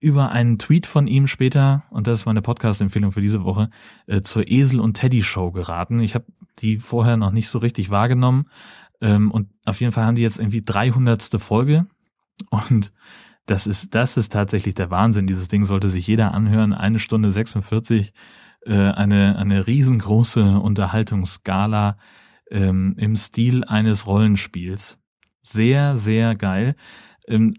über 0.00 0.32
einen 0.32 0.58
Tweet 0.58 0.86
von 0.86 1.06
ihm 1.06 1.26
später, 1.26 1.84
und 1.90 2.06
das 2.06 2.20
ist 2.20 2.26
meine 2.26 2.42
Podcast-Empfehlung 2.42 3.12
für 3.12 3.20
diese 3.20 3.44
Woche, 3.44 3.68
äh, 4.06 4.22
zur 4.22 4.48
Esel 4.48 4.80
und 4.80 4.94
Teddy 4.94 5.22
Show 5.22 5.52
geraten. 5.52 6.00
Ich 6.00 6.14
habe 6.14 6.24
die 6.58 6.78
vorher 6.78 7.18
noch 7.18 7.32
nicht 7.32 7.48
so 7.48 7.58
richtig 7.58 7.90
wahrgenommen. 7.90 8.46
Ähm, 9.02 9.30
und 9.30 9.48
auf 9.66 9.80
jeden 9.80 9.92
Fall 9.92 10.04
haben 10.06 10.16
die 10.16 10.22
jetzt 10.22 10.38
irgendwie 10.38 10.62
300. 10.64 11.40
Folge. 11.40 11.86
Und 12.48 12.92
das 13.44 13.66
ist, 13.66 13.94
das 13.94 14.16
ist 14.16 14.32
tatsächlich 14.32 14.74
der 14.74 14.90
Wahnsinn. 14.90 15.26
Dieses 15.26 15.48
Ding 15.48 15.64
sollte 15.66 15.90
sich 15.90 16.06
jeder 16.06 16.32
anhören. 16.32 16.72
Eine 16.72 16.98
Stunde 16.98 17.30
46, 17.30 18.12
äh, 18.64 18.72
eine, 18.74 19.36
eine 19.38 19.66
riesengroße 19.66 20.60
Unterhaltungsskala 20.60 21.98
ähm, 22.50 22.94
im 22.96 23.16
Stil 23.16 23.64
eines 23.64 24.06
Rollenspiels. 24.06 24.98
Sehr, 25.42 25.96
sehr 25.96 26.34
geil. 26.36 26.74
Ähm, 27.26 27.54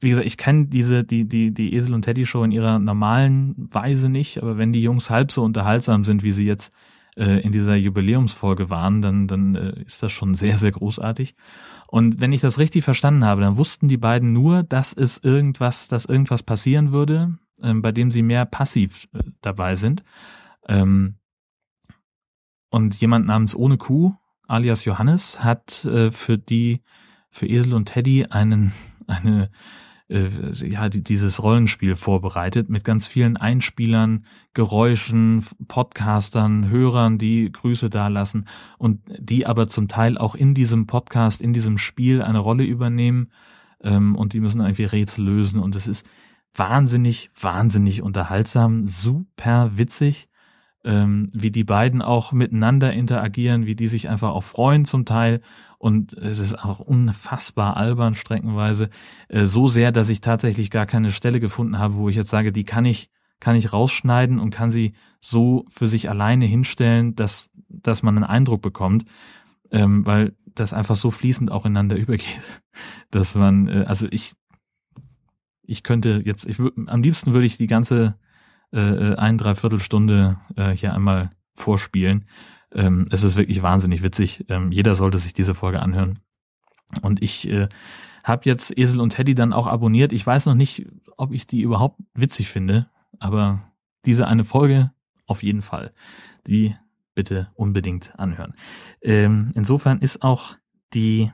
wie 0.00 0.10
gesagt, 0.10 0.26
ich 0.26 0.36
kenne 0.36 0.66
diese, 0.66 1.04
die, 1.04 1.26
die, 1.26 1.52
die 1.52 1.74
Esel 1.74 1.94
und 1.94 2.02
Teddy 2.02 2.26
Show 2.26 2.44
in 2.44 2.50
ihrer 2.50 2.78
normalen 2.78 3.54
Weise 3.56 4.08
nicht, 4.08 4.42
aber 4.42 4.58
wenn 4.58 4.72
die 4.72 4.82
Jungs 4.82 5.10
halb 5.10 5.30
so 5.30 5.42
unterhaltsam 5.42 6.04
sind, 6.04 6.22
wie 6.22 6.32
sie 6.32 6.44
jetzt 6.44 6.72
äh, 7.16 7.40
in 7.40 7.52
dieser 7.52 7.76
Jubiläumsfolge 7.76 8.68
waren, 8.68 9.00
dann, 9.00 9.26
dann 9.26 9.54
äh, 9.54 9.80
ist 9.84 10.02
das 10.02 10.12
schon 10.12 10.34
sehr, 10.34 10.58
sehr 10.58 10.72
großartig. 10.72 11.34
Und 11.88 12.20
wenn 12.20 12.32
ich 12.32 12.42
das 12.42 12.58
richtig 12.58 12.84
verstanden 12.84 13.24
habe, 13.24 13.40
dann 13.40 13.56
wussten 13.56 13.88
die 13.88 13.96
beiden 13.96 14.32
nur, 14.34 14.62
dass 14.62 14.92
es 14.92 15.18
irgendwas, 15.18 15.88
dass 15.88 16.04
irgendwas 16.04 16.42
passieren 16.42 16.92
würde, 16.92 17.38
äh, 17.62 17.72
bei 17.72 17.90
dem 17.90 18.10
sie 18.10 18.22
mehr 18.22 18.44
passiv 18.44 19.08
äh, 19.14 19.22
dabei 19.40 19.76
sind. 19.76 20.02
Ähm, 20.68 21.14
und 22.68 23.00
jemand 23.00 23.26
namens 23.26 23.56
Ohne 23.56 23.78
Kuh, 23.78 24.14
alias 24.46 24.84
Johannes, 24.84 25.42
hat 25.42 25.88
für 26.10 26.36
die, 26.36 26.82
für 27.30 27.46
Esel 27.46 27.72
und 27.72 27.86
Teddy 27.86 28.26
einen, 28.26 28.72
eine 29.06 29.50
äh, 30.08 30.28
ja, 30.52 30.88
die, 30.88 31.02
dieses 31.02 31.42
Rollenspiel 31.42 31.96
vorbereitet 31.96 32.68
mit 32.68 32.84
ganz 32.84 33.06
vielen 33.06 33.36
Einspielern, 33.36 34.24
Geräuschen, 34.54 35.44
Podcastern, 35.68 36.68
Hörern, 36.68 37.18
die 37.18 37.50
Grüße 37.50 37.90
dalassen 37.90 38.46
und 38.78 39.00
die 39.18 39.46
aber 39.46 39.68
zum 39.68 39.88
Teil 39.88 40.18
auch 40.18 40.34
in 40.34 40.54
diesem 40.54 40.86
Podcast, 40.86 41.40
in 41.40 41.52
diesem 41.52 41.78
Spiel 41.78 42.22
eine 42.22 42.38
Rolle 42.38 42.64
übernehmen 42.64 43.30
ähm, 43.82 44.16
und 44.16 44.32
die 44.32 44.40
müssen 44.40 44.60
irgendwie 44.60 44.84
Rätsel 44.84 45.24
lösen 45.24 45.60
und 45.60 45.76
es 45.76 45.86
ist 45.86 46.06
wahnsinnig, 46.54 47.30
wahnsinnig 47.38 48.02
unterhaltsam, 48.02 48.86
super 48.86 49.76
witzig 49.76 50.28
ähm, 50.86 51.28
wie 51.32 51.50
die 51.50 51.64
beiden 51.64 52.00
auch 52.00 52.32
miteinander 52.32 52.92
interagieren, 52.92 53.66
wie 53.66 53.74
die 53.74 53.88
sich 53.88 54.08
einfach 54.08 54.30
auch 54.30 54.44
freuen 54.44 54.84
zum 54.84 55.04
Teil. 55.04 55.40
Und 55.78 56.14
es 56.14 56.38
ist 56.38 56.54
auch 56.54 56.78
unfassbar 56.78 57.76
albern 57.76 58.14
streckenweise. 58.14 58.88
Äh, 59.28 59.44
so 59.44 59.66
sehr, 59.66 59.92
dass 59.92 60.08
ich 60.08 60.20
tatsächlich 60.20 60.70
gar 60.70 60.86
keine 60.86 61.10
Stelle 61.10 61.40
gefunden 61.40 61.78
habe, 61.78 61.96
wo 61.96 62.08
ich 62.08 62.16
jetzt 62.16 62.30
sage, 62.30 62.52
die 62.52 62.64
kann 62.64 62.84
ich 62.84 63.10
kann 63.40 63.56
ich 63.56 63.72
rausschneiden 63.72 64.38
und 64.38 64.50
kann 64.50 64.70
sie 64.70 64.94
so 65.20 65.66
für 65.68 65.88
sich 65.88 66.08
alleine 66.08 66.46
hinstellen, 66.46 67.14
dass, 67.16 67.50
dass 67.68 68.02
man 68.02 68.16
einen 68.16 68.24
Eindruck 68.24 68.62
bekommt, 68.62 69.04
ähm, 69.70 70.06
weil 70.06 70.34
das 70.46 70.72
einfach 70.72 70.96
so 70.96 71.10
fließend 71.10 71.50
auch 71.50 71.66
ineinander 71.66 71.96
übergeht, 71.98 72.40
dass 73.10 73.34
man, 73.34 73.68
äh, 73.68 73.84
also 73.86 74.06
ich, 74.10 74.32
ich 75.62 75.82
könnte 75.82 76.22
jetzt, 76.24 76.46
ich 76.46 76.58
am 76.58 77.02
liebsten 77.02 77.34
würde 77.34 77.46
ich 77.46 77.58
die 77.58 77.66
ganze 77.66 78.16
äh, 78.76 79.12
äh 79.12 79.16
ein, 79.16 79.38
dreiviertel 79.38 79.80
Stunde 79.80 80.38
äh, 80.56 80.70
hier 80.70 80.94
einmal 80.94 81.30
vorspielen. 81.54 82.26
Ähm, 82.72 83.06
es 83.10 83.24
ist 83.24 83.36
wirklich 83.36 83.62
wahnsinnig 83.62 84.02
witzig. 84.02 84.44
Ähm, 84.48 84.70
jeder 84.70 84.94
sollte 84.94 85.18
sich 85.18 85.32
diese 85.32 85.54
Folge 85.54 85.80
anhören. 85.80 86.20
Und 87.02 87.22
ich 87.22 87.48
äh, 87.48 87.68
habe 88.22 88.42
jetzt 88.44 88.76
Esel 88.76 89.00
und 89.00 89.10
Teddy 89.10 89.34
dann 89.34 89.52
auch 89.52 89.66
abonniert. 89.66 90.12
Ich 90.12 90.26
weiß 90.26 90.46
noch 90.46 90.54
nicht, 90.54 90.86
ob 91.16 91.32
ich 91.32 91.46
die 91.46 91.62
überhaupt 91.62 92.00
witzig 92.14 92.48
finde, 92.48 92.88
aber 93.18 93.60
diese 94.04 94.26
eine 94.26 94.44
Folge 94.44 94.92
auf 95.26 95.42
jeden 95.42 95.62
Fall. 95.62 95.92
Die 96.46 96.76
bitte 97.14 97.48
unbedingt 97.54 98.18
anhören. 98.18 98.54
Ähm, 99.00 99.48
insofern 99.54 100.00
ist 100.00 100.22
auch 100.22 100.56
die 100.94 101.32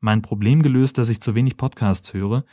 mein 0.00 0.22
Problem 0.22 0.62
gelöst, 0.62 0.98
dass 0.98 1.08
ich 1.08 1.20
zu 1.20 1.34
wenig 1.34 1.56
Podcasts 1.56 2.12
höre. 2.14 2.44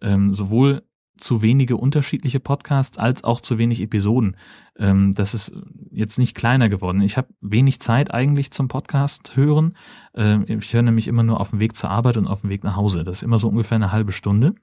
Ähm, 0.00 0.32
sowohl 0.34 0.82
zu 1.16 1.42
wenige 1.42 1.76
unterschiedliche 1.76 2.40
Podcasts 2.40 2.98
als 2.98 3.24
auch 3.24 3.40
zu 3.40 3.58
wenig 3.58 3.80
Episoden. 3.80 4.36
Ähm, 4.76 5.12
das 5.14 5.34
ist 5.34 5.52
jetzt 5.90 6.18
nicht 6.18 6.34
kleiner 6.34 6.68
geworden. 6.68 7.00
Ich 7.02 7.16
habe 7.16 7.28
wenig 7.40 7.80
Zeit 7.80 8.12
eigentlich 8.12 8.50
zum 8.50 8.68
Podcast 8.68 9.36
hören. 9.36 9.74
Ähm, 10.14 10.44
ich 10.48 10.72
höre 10.72 10.82
nämlich 10.82 11.08
immer 11.08 11.22
nur 11.22 11.40
auf 11.40 11.50
dem 11.50 11.60
Weg 11.60 11.76
zur 11.76 11.90
Arbeit 11.90 12.16
und 12.16 12.26
auf 12.26 12.40
dem 12.40 12.50
Weg 12.50 12.64
nach 12.64 12.76
Hause. 12.76 13.04
Das 13.04 13.18
ist 13.18 13.22
immer 13.22 13.38
so 13.38 13.48
ungefähr 13.48 13.76
eine 13.76 13.92
halbe 13.92 14.12
Stunde. 14.12 14.54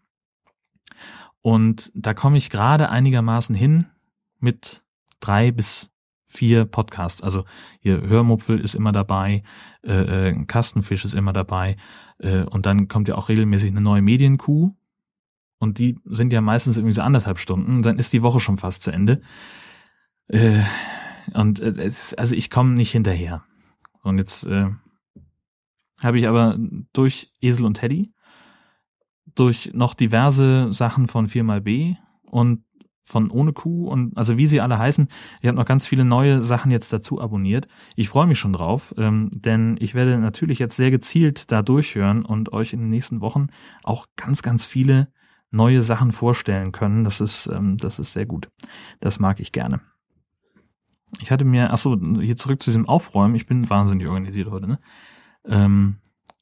Und 1.41 1.91
da 1.96 2.13
komme 2.13 2.38
ich 2.38 2.50
gerade 2.50 2.89
einigermaßen 2.89 3.55
hin 3.55 3.86
mit 4.39 4.84
drei 5.20 5.51
bis 5.51 5.89
vier 6.27 6.65
Podcasts. 6.65 7.22
Also 7.22 7.46
hier 7.79 8.01
Hörmupfel 8.01 8.60
ist 8.60 8.75
immer 8.75 8.91
dabei, 8.91 9.43
äh, 9.84 10.29
äh, 10.29 10.46
Kastenfisch 10.46 11.05
ist 11.05 11.13
immer 11.13 11.34
dabei 11.34 11.75
äh, 12.20 12.43
und 12.43 12.65
dann 12.65 12.88
kommt 12.88 13.08
ja 13.08 13.15
auch 13.15 13.29
regelmäßig 13.29 13.72
eine 13.72 13.81
neue 13.81 14.01
Medienkuh 14.01 14.74
und 15.62 15.77
die 15.77 16.00
sind 16.06 16.34
ja 16.34 16.41
meistens 16.41 16.77
irgendwie 16.77 16.96
so 16.96 17.03
anderthalb 17.03 17.38
Stunden, 17.38 17.84
dann 17.84 18.00
ist 18.00 18.12
die 18.13 18.24
Woche 18.24 18.39
schon 18.39 18.58
fast 18.58 18.82
zu 18.82 18.89
Ende. 18.89 19.22
Äh, 20.27 20.63
und 21.36 21.60
äh, 21.60 21.91
also 22.18 22.36
ich 22.36 22.50
komme 22.50 22.72
nicht 22.72 22.91
hinterher. 22.91 23.44
Und 24.01 24.18
jetzt 24.18 24.48
äh, 24.48 24.70
habe 26.03 26.18
ich 26.18 26.27
aber 26.27 26.58
durch 26.94 27.32
Esel 27.41 27.65
und 27.65 27.75
Teddy, 27.75 28.12
durch 29.36 29.70
noch 29.75 29.94
diverse 29.94 30.74
Sachen 30.74 31.08
von 31.08 31.27
4xB 31.27 31.96
und 32.24 32.63
von 33.03 33.30
ohne 33.30 33.53
Kuh 33.53 33.88
und 33.88 34.18
also 34.18 34.38
wie 34.38 34.48
sie 34.48 34.62
alle 34.62 34.80
heißen. 34.80 35.10
Ich 35.41 35.48
habe 35.48 35.58
noch 35.58 35.65
ganz 35.65 35.86
viele 35.86 36.06
neue 36.06 36.41
Sachen 36.41 36.72
jetzt 36.72 36.91
dazu 36.91 37.22
abonniert. 37.22 37.68
Ich 37.96 38.10
freue 38.10 38.25
mich 38.25 38.39
schon 38.39 38.53
drauf, 38.53 38.96
ähm, 38.98 39.30
denn 39.32 39.77
ich 39.80 39.94
werde 39.94 40.18
natürlich 40.18 40.58
jetzt 40.58 40.75
sehr 40.75 40.89
gezielt 40.89 41.51
da 41.51 41.62
durchhören 41.62 42.25
und 42.25 42.51
euch 42.51 42.74
in 42.74 42.80
den 42.80 42.89
nächsten 42.89 43.22
Wochen 43.22 43.50
auch 43.84 44.08
ganz, 44.15 44.41
ganz 44.41 44.65
viele 44.65 45.10
neue 45.51 45.84
Sachen 45.84 46.12
vorstellen 46.12 46.72
können. 46.72 47.03
Das 47.03 47.22
ist, 47.22 47.48
ähm, 47.48 47.77
das 47.77 48.00
ist 48.00 48.13
sehr 48.13 48.25
gut. 48.25 48.50
Das 49.00 49.20
mag 49.20 49.39
ich 49.39 49.51
gerne. 49.51 49.81
Ich 51.20 51.29
hatte 51.29 51.46
mir, 51.46 51.72
achso, 51.72 51.98
hier 52.20 52.38
zurück 52.38 52.63
zu 52.63 52.70
diesem 52.70 52.88
Aufräumen. 52.88 53.36
Ich 53.36 53.46
bin 53.46 53.70
wahnsinnig 53.70 54.08
organisiert 54.08 54.50
heute, 54.50 54.67
ne? 54.67 54.79
Ähm, 55.46 55.98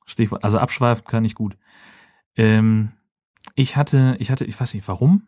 Stichwort, 0.06 0.44
also 0.44 0.60
abschweifen 0.60 1.06
kann 1.06 1.26
ich 1.26 1.36
gut. 1.36 1.58
Ähm, 2.36 2.92
ich 3.56 3.76
hatte, 3.76 4.16
ich 4.20 4.32
hatte, 4.32 4.46
ich 4.46 4.60
weiß 4.60 4.74
nicht 4.74 4.88
warum. 4.88 5.24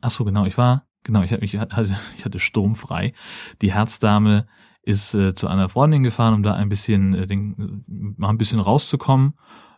Achso, 0.00 0.24
genau, 0.24 0.44
ich 0.44 0.58
war, 0.58 0.86
genau, 1.04 1.22
ich, 1.22 1.32
ich 1.32 1.56
hatte, 1.56 1.96
ich 2.16 2.24
hatte 2.24 2.38
sturmfrei. 2.38 3.14
Die 3.62 3.72
Herzdame 3.72 4.46
ist 4.82 5.14
äh, 5.14 5.34
zu 5.34 5.48
einer 5.48 5.68
Freundin 5.68 6.02
gefahren, 6.02 6.34
um 6.34 6.42
da 6.42 6.54
ein 6.54 6.68
bisschen, 6.68 7.14
äh, 7.14 7.26
den, 7.26 8.14
mal 8.16 8.28
ein 8.28 8.38
bisschen 8.38 8.60
rauszukommen 8.60 9.34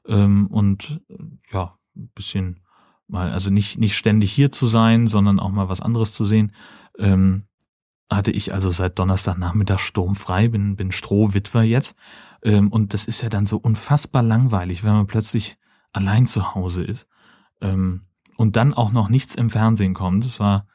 ähm, 0.07 0.47
und 0.49 1.01
äh, 1.09 1.17
ja, 1.53 1.73
ein 1.97 2.11
bisschen 2.15 2.61
mal, 3.13 3.31
also 3.31 3.51
nicht, 3.51 3.79
nicht 3.79 3.97
ständig 3.97 4.33
hier 4.33 4.51
zu 4.51 4.67
sein, 4.67 5.07
sondern 5.07 5.39
auch 5.39 5.51
mal 5.51 5.69
was 5.69 5.81
anderes 5.81 6.13
zu 6.13 6.25
sehen. 6.25 6.53
Ähm, 6.99 7.45
hatte 8.11 8.31
ich 8.31 8.53
also 8.53 8.71
seit 8.71 8.99
Donnerstagnachmittag 8.99 9.79
sturmfrei, 9.79 10.49
bin, 10.49 10.77
bin 10.77 10.93
Strohwitwer 10.93 11.63
jetzt. 11.63 11.95
Ähm, 12.43 12.71
und 12.71 12.95
das 12.95 13.05
ist 13.05 13.23
ja 13.23 13.29
dann 13.29 13.47
so 13.47 13.59
unfassbar 13.59 14.23
langweilig, 14.23 14.85
wenn 14.85 14.93
man 14.93 15.07
plötzlich 15.07 15.57
allein 15.93 16.27
zu 16.27 16.55
Hause 16.55 16.83
ist. 16.83 17.07
Ähm, 17.61 18.03
und 18.37 18.57
dann 18.57 18.75
auch 18.75 18.93
noch 18.93 19.09
nichts 19.09 19.35
im 19.35 19.51
Fernsehen 19.51 19.95
kommt. 19.95 20.25
Das 20.25 20.41
war, 20.41 20.67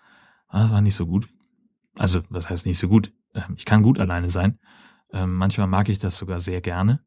das 0.49 0.71
war 0.71 0.81
nicht 0.81 0.95
so 0.95 1.05
gut. 1.05 1.27
Also, 1.97 2.21
das 2.29 2.49
heißt 2.49 2.65
nicht 2.65 2.79
so 2.79 2.87
gut. 2.87 3.11
Ähm, 3.33 3.55
ich 3.57 3.65
kann 3.65 3.83
gut 3.83 3.99
alleine 3.99 4.29
sein. 4.29 4.59
Ähm, 5.11 5.35
manchmal 5.35 5.67
mag 5.67 5.89
ich 5.89 5.99
das 5.99 6.17
sogar 6.17 6.39
sehr 6.39 6.61
gerne. 6.61 7.01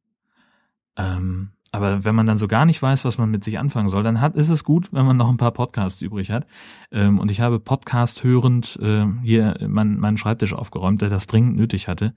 Ähm, 0.97 1.53
aber 1.73 2.05
wenn 2.05 2.15
man 2.15 2.27
dann 2.27 2.39
so 2.39 2.49
gar 2.49 2.65
nicht 2.65 2.83
weiß, 2.83 3.05
was 3.05 3.19
man 3.19 3.31
mit 3.31 3.45
sich 3.45 3.59
anfangen 3.59 3.89
soll, 3.89 4.03
dann 4.03 4.21
hat, 4.21 4.35
ist 4.35 4.49
es 4.49 4.65
gut, 4.65 4.89
wenn 4.93 5.07
man 5.07 5.17
noch 5.17 5.29
ein 5.29 5.37
paar 5.37 5.53
Podcasts 5.53 6.03
übrig 6.03 6.31
hat. 6.31 6.47
Ähm, 6.91 7.19
und 7.19 7.31
ich 7.31 7.41
habe 7.41 7.61
Podcast 7.61 8.25
hörend 8.25 8.79
äh, 8.83 9.07
hier 9.23 9.57
mein, 9.69 9.99
meinen 9.99 10.19
Schreibtisch 10.19 10.53
aufgeräumt, 10.53 11.00
der 11.03 11.09
das 11.09 11.27
dringend 11.27 11.57
nötig 11.57 11.87
hatte. 11.87 12.15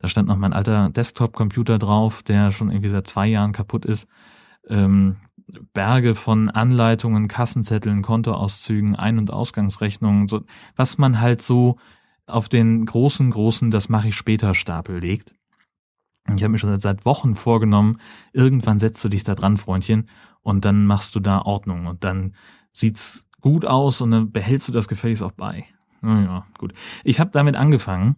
Da 0.00 0.08
stand 0.08 0.28
noch 0.28 0.36
mein 0.36 0.52
alter 0.52 0.90
Desktop-Computer 0.90 1.78
drauf, 1.78 2.22
der 2.22 2.50
schon 2.50 2.70
irgendwie 2.70 2.88
seit 2.88 3.06
zwei 3.06 3.28
Jahren 3.28 3.52
kaputt 3.52 3.84
ist. 3.84 4.08
Ähm, 4.68 5.16
Berge 5.72 6.16
von 6.16 6.50
Anleitungen, 6.50 7.28
Kassenzetteln, 7.28 8.02
Kontoauszügen, 8.02 8.96
Ein- 8.96 9.18
und 9.18 9.30
Ausgangsrechnungen, 9.30 10.26
so, 10.26 10.42
was 10.74 10.98
man 10.98 11.20
halt 11.20 11.40
so 11.40 11.76
auf 12.26 12.48
den 12.48 12.84
großen, 12.84 13.30
großen, 13.30 13.70
das 13.70 13.88
mache 13.88 14.08
ich 14.08 14.16
später 14.16 14.54
Stapel 14.54 14.98
legt. 14.98 15.32
Ich 16.34 16.42
habe 16.42 16.50
mir 16.50 16.58
schon 16.58 16.78
seit 16.80 17.04
Wochen 17.04 17.34
vorgenommen, 17.34 17.98
irgendwann 18.32 18.78
setzt 18.78 19.04
du 19.04 19.08
dich 19.08 19.24
da 19.24 19.34
dran, 19.34 19.56
Freundchen, 19.56 20.08
und 20.42 20.64
dann 20.64 20.86
machst 20.86 21.14
du 21.14 21.20
da 21.20 21.42
Ordnung 21.42 21.86
und 21.86 22.04
dann 22.04 22.34
sieht's 22.72 23.26
gut 23.40 23.64
aus 23.64 24.00
und 24.00 24.10
dann 24.10 24.32
behältst 24.32 24.68
du 24.68 24.72
das 24.72 24.88
gefälligst 24.88 25.22
auch 25.22 25.32
bei. 25.32 25.64
Ja, 26.02 26.46
gut. 26.58 26.72
Ich 27.04 27.20
habe 27.20 27.30
damit 27.32 27.56
angefangen 27.56 28.16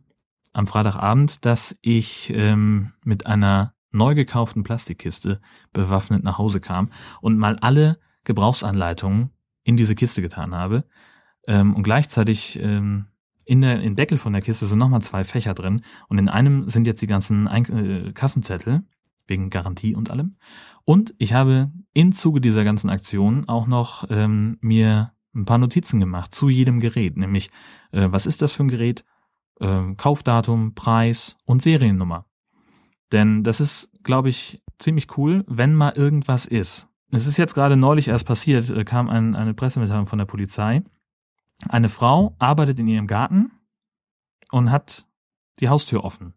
am 0.53 0.67
Freitagabend, 0.67 1.45
dass 1.45 1.77
ich 1.81 2.31
ähm, 2.35 2.93
mit 3.05 3.27
einer 3.27 3.75
neu 3.91 4.15
gekauften 4.15 4.63
Plastikkiste 4.63 5.41
bewaffnet 5.73 6.25
nach 6.25 6.39
Hause 6.39 6.61
kam 6.61 6.91
und 7.21 7.39
mal 7.39 7.57
alle 7.61 7.99
Gebrauchsanleitungen 8.25 9.31
in 9.65 9.77
diese 9.77 9.95
Kiste 9.95 10.21
getan 10.21 10.55
habe 10.55 10.85
ähm, 11.47 11.75
und 11.75 11.83
gleichzeitig 11.83 12.59
ähm, 12.61 13.07
in 13.49 13.63
der 13.63 13.81
in 13.81 13.97
Deckel 13.97 14.19
von 14.19 14.35
der 14.35 14.43
Kiste 14.43 14.67
sind 14.67 14.79
nochmal 14.79 15.01
zwei 15.01 15.25
Fächer 15.25 15.55
drin 15.55 15.81
und 16.09 16.19
in 16.19 16.29
einem 16.29 16.69
sind 16.69 16.87
jetzt 16.87 17.01
die 17.01 17.07
ganzen 17.07 17.49
Ein 17.49 17.65
äh, 17.65 18.13
Kassenzettel 18.13 18.83
wegen 19.27 19.49
Garantie 19.49 19.95
und 19.95 20.11
allem. 20.11 20.35
Und 20.85 21.15
ich 21.17 21.33
habe 21.33 21.73
im 21.95 22.13
Zuge 22.13 22.43
dieser 22.43 22.63
ganzen 22.63 22.91
Aktion 22.91 23.49
auch 23.49 23.67
noch 23.67 24.05
ähm, 24.11 24.59
mir 24.61 25.13
ein 25.35 25.47
paar 25.47 25.57
Notizen 25.57 25.99
gemacht 25.99 26.35
zu 26.35 26.51
jedem 26.51 26.79
Gerät, 26.79 27.17
nämlich 27.17 27.51
äh, 27.93 28.09
was 28.11 28.27
ist 28.27 28.43
das 28.43 28.53
für 28.53 28.65
ein 28.65 28.69
Gerät, 28.69 29.03
äh, 29.61 29.95
Kaufdatum, 29.97 30.75
Preis 30.75 31.37
und 31.47 31.63
Seriennummer. 31.63 32.27
Denn 33.13 33.45
das 33.45 33.61
ist, 33.61 33.91
glaube 34.03 34.29
ich, 34.29 34.63
ziemlich 34.79 35.17
cool, 35.17 35.45
wenn 35.49 35.75
mal 35.75 35.95
irgendwas 35.95 36.45
ist. 36.45 36.87
Es 37.11 37.27
ist 37.27 37.39
jetzt 37.39 37.55
gerade 37.55 37.79
neulich 37.79 38.09
erst 38.09 38.27
passiert, 38.27 38.69
äh, 38.69 38.85
kam 38.85 39.09
ein, 39.09 39.35
eine 39.35 39.55
Pressemitteilung 39.55 40.05
von 40.05 40.19
der 40.19 40.27
Polizei, 40.27 40.83
eine 41.69 41.89
Frau 41.89 42.37
arbeitet 42.39 42.79
in 42.79 42.87
ihrem 42.87 43.07
Garten 43.07 43.51
und 44.51 44.71
hat 44.71 45.07
die 45.61 45.69
Haustür 45.69 46.05
offen. 46.05 46.35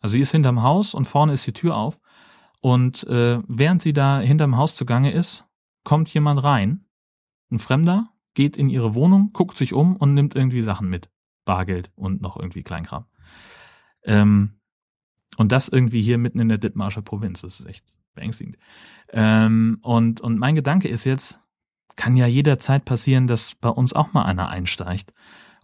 Also 0.00 0.14
sie 0.14 0.20
ist 0.20 0.32
hinterm 0.32 0.62
Haus 0.62 0.94
und 0.94 1.06
vorne 1.06 1.32
ist 1.32 1.46
die 1.46 1.52
Tür 1.52 1.76
auf. 1.76 2.00
Und 2.60 3.04
äh, 3.04 3.40
während 3.46 3.82
sie 3.82 3.92
da 3.92 4.20
hinterm 4.20 4.56
Haus 4.56 4.74
zugange 4.74 5.12
ist, 5.12 5.46
kommt 5.84 6.12
jemand 6.12 6.42
rein, 6.42 6.84
ein 7.50 7.58
Fremder, 7.58 8.10
geht 8.34 8.56
in 8.56 8.68
ihre 8.68 8.94
Wohnung, 8.94 9.30
guckt 9.32 9.56
sich 9.56 9.72
um 9.72 9.96
und 9.96 10.14
nimmt 10.14 10.34
irgendwie 10.34 10.62
Sachen 10.62 10.88
mit. 10.88 11.10
Bargeld 11.44 11.90
und 11.96 12.22
noch 12.22 12.36
irgendwie 12.36 12.62
Kleinkram. 12.62 13.06
Ähm, 14.04 14.60
und 15.36 15.50
das 15.50 15.68
irgendwie 15.68 16.02
hier 16.02 16.18
mitten 16.18 16.38
in 16.38 16.48
der 16.48 16.58
Dithmarscher 16.58 17.02
Provinz. 17.02 17.40
Das 17.40 17.60
ist 17.60 17.66
echt 17.66 17.94
beängstigend. 18.14 18.58
Ähm, 19.08 19.78
und, 19.82 20.20
und 20.20 20.38
mein 20.38 20.54
Gedanke 20.54 20.88
ist 20.88 21.04
jetzt, 21.04 21.40
kann 21.96 22.16
ja 22.16 22.26
jederzeit 22.26 22.84
passieren, 22.84 23.26
dass 23.26 23.54
bei 23.54 23.68
uns 23.68 23.92
auch 23.92 24.12
mal 24.12 24.24
einer 24.24 24.48
einsteigt 24.48 25.12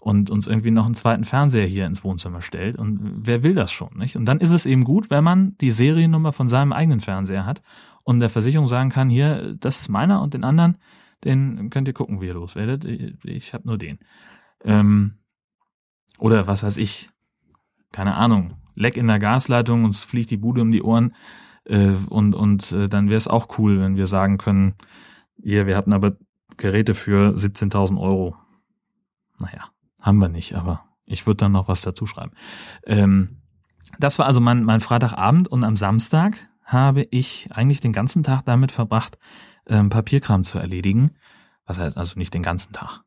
und 0.00 0.30
uns 0.30 0.46
irgendwie 0.46 0.70
noch 0.70 0.86
einen 0.86 0.94
zweiten 0.94 1.24
Fernseher 1.24 1.66
hier 1.66 1.86
ins 1.86 2.04
Wohnzimmer 2.04 2.40
stellt. 2.40 2.76
Und 2.76 3.26
wer 3.26 3.42
will 3.42 3.54
das 3.54 3.72
schon, 3.72 3.96
nicht? 3.96 4.16
Und 4.16 4.26
dann 4.26 4.40
ist 4.40 4.52
es 4.52 4.66
eben 4.66 4.84
gut, 4.84 5.10
wenn 5.10 5.24
man 5.24 5.56
die 5.60 5.70
Seriennummer 5.70 6.32
von 6.32 6.48
seinem 6.48 6.72
eigenen 6.72 7.00
Fernseher 7.00 7.46
hat 7.46 7.62
und 8.04 8.20
der 8.20 8.30
Versicherung 8.30 8.68
sagen 8.68 8.90
kann, 8.90 9.10
hier, 9.10 9.54
das 9.58 9.80
ist 9.80 9.88
meiner 9.88 10.22
und 10.22 10.34
den 10.34 10.44
anderen, 10.44 10.76
den 11.24 11.70
könnt 11.70 11.88
ihr 11.88 11.94
gucken, 11.94 12.20
wie 12.20 12.26
ihr 12.26 12.34
loswerdet. 12.34 12.84
Ich, 12.84 13.24
ich 13.24 13.54
habe 13.54 13.66
nur 13.66 13.76
den. 13.76 13.98
Ähm, 14.64 15.18
oder 16.18 16.46
was 16.46 16.62
weiß 16.62 16.76
ich, 16.76 17.10
keine 17.92 18.14
Ahnung, 18.14 18.54
Leck 18.74 18.96
in 18.96 19.08
der 19.08 19.18
Gasleitung, 19.18 19.84
uns 19.84 20.04
fliegt 20.04 20.30
die 20.30 20.36
Bude 20.36 20.62
um 20.62 20.70
die 20.70 20.82
Ohren 20.82 21.14
äh, 21.64 21.94
und, 22.08 22.34
und 22.34 22.70
äh, 22.72 22.88
dann 22.88 23.08
wäre 23.08 23.18
es 23.18 23.28
auch 23.28 23.58
cool, 23.58 23.80
wenn 23.80 23.96
wir 23.96 24.06
sagen 24.06 24.38
können, 24.38 24.74
ja, 25.38 25.66
wir 25.66 25.76
hatten 25.76 25.92
aber 25.92 26.16
Geräte 26.56 26.94
für 26.94 27.34
17.000 27.34 28.00
Euro. 28.00 28.36
Naja, 29.38 29.70
haben 30.00 30.18
wir 30.18 30.28
nicht, 30.28 30.54
aber 30.54 30.84
ich 31.04 31.26
würde 31.26 31.38
dann 31.38 31.52
noch 31.52 31.68
was 31.68 31.80
dazu 31.80 32.06
schreiben. 32.06 32.32
Ähm, 32.84 33.38
das 33.98 34.18
war 34.18 34.26
also 34.26 34.40
mein, 34.40 34.64
mein 34.64 34.80
Freitagabend 34.80 35.48
und 35.48 35.64
am 35.64 35.76
Samstag 35.76 36.36
habe 36.64 37.06
ich 37.10 37.48
eigentlich 37.50 37.80
den 37.80 37.92
ganzen 37.92 38.22
Tag 38.22 38.44
damit 38.44 38.72
verbracht, 38.72 39.18
ähm, 39.66 39.88
Papierkram 39.88 40.44
zu 40.44 40.58
erledigen. 40.58 41.12
Was 41.64 41.78
heißt 41.78 41.96
also 41.96 42.18
nicht 42.18 42.34
den 42.34 42.42
ganzen 42.42 42.72
Tag. 42.72 43.02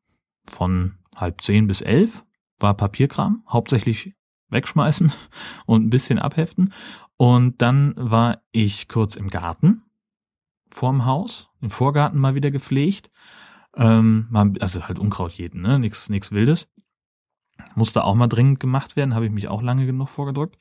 Von 0.47 0.97
halb 1.15 1.41
zehn 1.41 1.67
bis 1.67 1.81
elf 1.81 2.23
war 2.59 2.75
Papierkram, 2.75 3.43
hauptsächlich 3.47 4.15
wegschmeißen 4.49 5.11
und 5.65 5.85
ein 5.85 5.89
bisschen 5.89 6.19
abheften. 6.19 6.73
Und 7.17 7.61
dann 7.61 7.93
war 7.97 8.41
ich 8.51 8.87
kurz 8.87 9.15
im 9.15 9.29
Garten 9.29 9.83
vorm 10.71 11.05
Haus, 11.05 11.49
im 11.61 11.69
Vorgarten 11.69 12.19
mal 12.19 12.35
wieder 12.35 12.51
gepflegt. 12.51 13.11
Ähm, 13.75 14.27
also 14.59 14.87
halt 14.87 14.99
Unkraut 14.99 15.33
jeden, 15.33 15.61
ne? 15.61 15.79
Nichts 15.79 16.09
nix 16.09 16.31
Wildes. 16.31 16.67
Musste 17.75 18.03
auch 18.03 18.15
mal 18.15 18.27
dringend 18.27 18.59
gemacht 18.59 18.95
werden, 18.95 19.13
habe 19.13 19.25
ich 19.25 19.31
mich 19.31 19.47
auch 19.47 19.61
lange 19.61 19.85
genug 19.85 20.09
vorgedrückt. 20.09 20.57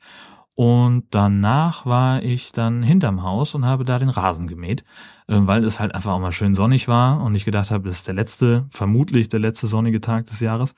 Und 0.55 1.05
danach 1.11 1.85
war 1.85 2.21
ich 2.23 2.51
dann 2.51 2.83
hinterm 2.83 3.23
Haus 3.23 3.55
und 3.55 3.65
habe 3.65 3.85
da 3.85 3.99
den 3.99 4.09
Rasen 4.09 4.47
gemäht, 4.47 4.83
äh, 5.27 5.37
weil 5.39 5.63
es 5.63 5.79
halt 5.79 5.95
einfach 5.95 6.11
auch 6.11 6.19
mal 6.19 6.31
schön 6.31 6.55
sonnig 6.55 6.87
war 6.87 7.21
und 7.21 7.35
ich 7.35 7.45
gedacht 7.45 7.71
habe, 7.71 7.87
das 7.87 7.97
ist 7.97 8.07
der 8.07 8.13
letzte, 8.13 8.65
vermutlich 8.69 9.29
der 9.29 9.39
letzte 9.39 9.67
sonnige 9.67 10.01
Tag 10.01 10.27
des 10.27 10.39
Jahres. 10.39 10.75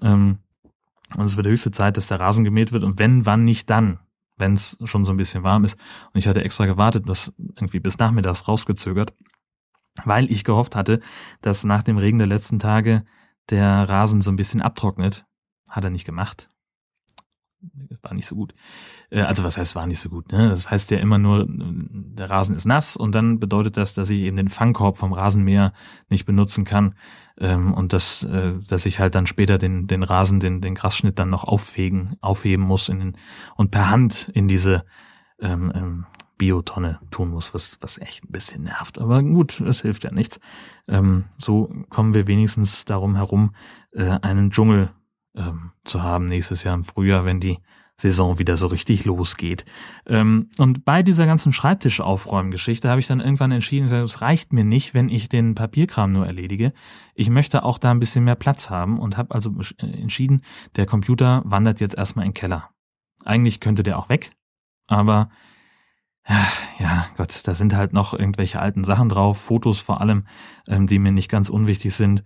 Ähm, 0.00 0.38
und 1.16 1.24
es 1.24 1.36
wird 1.36 1.46
höchste 1.46 1.72
Zeit, 1.72 1.96
dass 1.96 2.06
der 2.06 2.20
Rasen 2.20 2.44
gemäht 2.44 2.72
wird 2.72 2.84
und 2.84 2.98
wenn, 2.98 3.26
wann 3.26 3.44
nicht 3.44 3.68
dann, 3.70 3.98
wenn 4.38 4.54
es 4.54 4.78
schon 4.84 5.04
so 5.04 5.12
ein 5.12 5.16
bisschen 5.16 5.42
warm 5.42 5.64
ist. 5.64 5.76
Und 6.12 6.18
ich 6.18 6.28
hatte 6.28 6.42
extra 6.42 6.66
gewartet, 6.66 7.08
das 7.08 7.32
irgendwie 7.38 7.80
bis 7.80 7.98
nachmittags 7.98 8.48
rausgezögert, 8.48 9.12
weil 10.04 10.30
ich 10.30 10.44
gehofft 10.44 10.76
hatte, 10.76 11.00
dass 11.42 11.64
nach 11.64 11.82
dem 11.82 11.98
Regen 11.98 12.18
der 12.18 12.26
letzten 12.26 12.58
Tage 12.58 13.04
der 13.50 13.88
Rasen 13.88 14.20
so 14.20 14.30
ein 14.30 14.36
bisschen 14.36 14.62
abtrocknet. 14.62 15.24
Hat 15.68 15.84
er 15.84 15.90
nicht 15.90 16.06
gemacht 16.06 16.48
war 18.02 18.14
nicht 18.14 18.26
so 18.26 18.34
gut. 18.34 18.54
Äh, 19.10 19.22
also 19.22 19.44
was 19.44 19.58
heißt, 19.58 19.74
war 19.74 19.86
nicht 19.86 20.00
so 20.00 20.08
gut? 20.08 20.32
Ne? 20.32 20.48
Das 20.48 20.70
heißt 20.70 20.90
ja 20.90 20.98
immer 20.98 21.18
nur, 21.18 21.46
der 21.48 22.30
Rasen 22.30 22.56
ist 22.56 22.64
nass 22.64 22.96
und 22.96 23.14
dann 23.14 23.38
bedeutet 23.38 23.76
das, 23.76 23.94
dass 23.94 24.10
ich 24.10 24.20
eben 24.20 24.36
den 24.36 24.48
Fangkorb 24.48 24.96
vom 24.96 25.12
Rasenmäher 25.12 25.72
nicht 26.08 26.26
benutzen 26.26 26.64
kann 26.64 26.94
ähm, 27.38 27.74
und 27.74 27.92
dass, 27.92 28.24
äh, 28.24 28.54
dass 28.68 28.86
ich 28.86 29.00
halt 29.00 29.14
dann 29.14 29.26
später 29.26 29.58
den, 29.58 29.86
den 29.86 30.02
Rasen, 30.02 30.40
den, 30.40 30.60
den 30.60 30.74
Grasschnitt 30.74 31.18
dann 31.18 31.30
noch 31.30 31.44
auffegen, 31.44 32.16
aufheben 32.20 32.64
muss 32.64 32.88
in 32.88 33.00
den, 33.00 33.16
und 33.56 33.70
per 33.70 33.90
Hand 33.90 34.30
in 34.34 34.48
diese 34.48 34.84
ähm, 35.40 35.72
ähm, 35.74 36.06
Biotonne 36.36 37.00
tun 37.10 37.30
muss, 37.30 37.52
was, 37.52 37.78
was 37.80 37.98
echt 37.98 38.24
ein 38.24 38.32
bisschen 38.32 38.62
nervt. 38.62 39.00
Aber 39.00 39.22
gut, 39.22 39.60
es 39.60 39.82
hilft 39.82 40.04
ja 40.04 40.12
nichts. 40.12 40.38
Ähm, 40.86 41.24
so 41.36 41.72
kommen 41.90 42.14
wir 42.14 42.28
wenigstens 42.28 42.84
darum 42.84 43.16
herum, 43.16 43.54
äh, 43.92 44.18
einen 44.22 44.50
Dschungel 44.50 44.90
ähm, 45.36 45.72
zu 45.84 46.02
haben 46.02 46.26
nächstes 46.26 46.62
Jahr 46.64 46.74
im 46.74 46.84
Frühjahr, 46.84 47.24
wenn 47.24 47.40
die 47.40 47.58
Saison 48.00 48.38
wieder 48.38 48.56
so 48.56 48.68
richtig 48.68 49.04
losgeht. 49.04 49.64
Ähm, 50.06 50.50
und 50.58 50.84
bei 50.84 51.02
dieser 51.02 51.26
ganzen 51.26 51.52
Schreibtischaufräumgeschichte 51.52 52.88
habe 52.88 53.00
ich 53.00 53.08
dann 53.08 53.20
irgendwann 53.20 53.50
entschieden, 53.50 53.92
es 53.92 54.22
reicht 54.22 54.52
mir 54.52 54.64
nicht, 54.64 54.94
wenn 54.94 55.08
ich 55.08 55.28
den 55.28 55.56
Papierkram 55.56 56.12
nur 56.12 56.24
erledige. 56.24 56.72
Ich 57.14 57.28
möchte 57.28 57.64
auch 57.64 57.78
da 57.78 57.90
ein 57.90 57.98
bisschen 57.98 58.24
mehr 58.24 58.36
Platz 58.36 58.70
haben 58.70 59.00
und 59.00 59.16
habe 59.16 59.34
also 59.34 59.52
entschieden, 59.78 60.42
der 60.76 60.86
Computer 60.86 61.42
wandert 61.44 61.80
jetzt 61.80 61.96
erstmal 61.96 62.24
in 62.24 62.30
den 62.30 62.34
Keller. 62.34 62.70
Eigentlich 63.24 63.58
könnte 63.58 63.82
der 63.82 63.98
auch 63.98 64.08
weg, 64.08 64.30
aber 64.86 65.28
ja, 66.78 67.06
Gott, 67.16 67.40
da 67.46 67.54
sind 67.54 67.74
halt 67.74 67.92
noch 67.92 68.12
irgendwelche 68.12 68.60
alten 68.60 68.84
Sachen 68.84 69.08
drauf, 69.08 69.38
Fotos 69.38 69.80
vor 69.80 70.00
allem, 70.00 70.24
ähm, 70.66 70.86
die 70.86 70.98
mir 70.98 71.12
nicht 71.12 71.30
ganz 71.30 71.48
unwichtig 71.48 71.94
sind. 71.94 72.22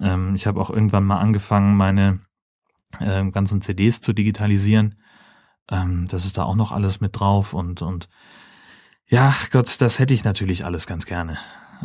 Ähm, 0.00 0.34
ich 0.36 0.46
habe 0.46 0.60
auch 0.60 0.70
irgendwann 0.70 1.04
mal 1.04 1.18
angefangen, 1.18 1.76
meine 1.76 2.20
äh, 2.98 3.24
ganzen 3.30 3.62
CDs 3.62 4.00
zu 4.00 4.12
digitalisieren. 4.12 4.96
Ähm, 5.70 6.08
das 6.08 6.24
ist 6.24 6.38
da 6.38 6.44
auch 6.44 6.56
noch 6.56 6.72
alles 6.72 7.00
mit 7.00 7.18
drauf 7.18 7.54
und, 7.54 7.82
und 7.82 8.08
ja, 9.06 9.34
Gott, 9.50 9.80
das 9.80 9.98
hätte 9.98 10.14
ich 10.14 10.24
natürlich 10.24 10.64
alles 10.64 10.86
ganz 10.86 11.04
gerne. 11.04 11.38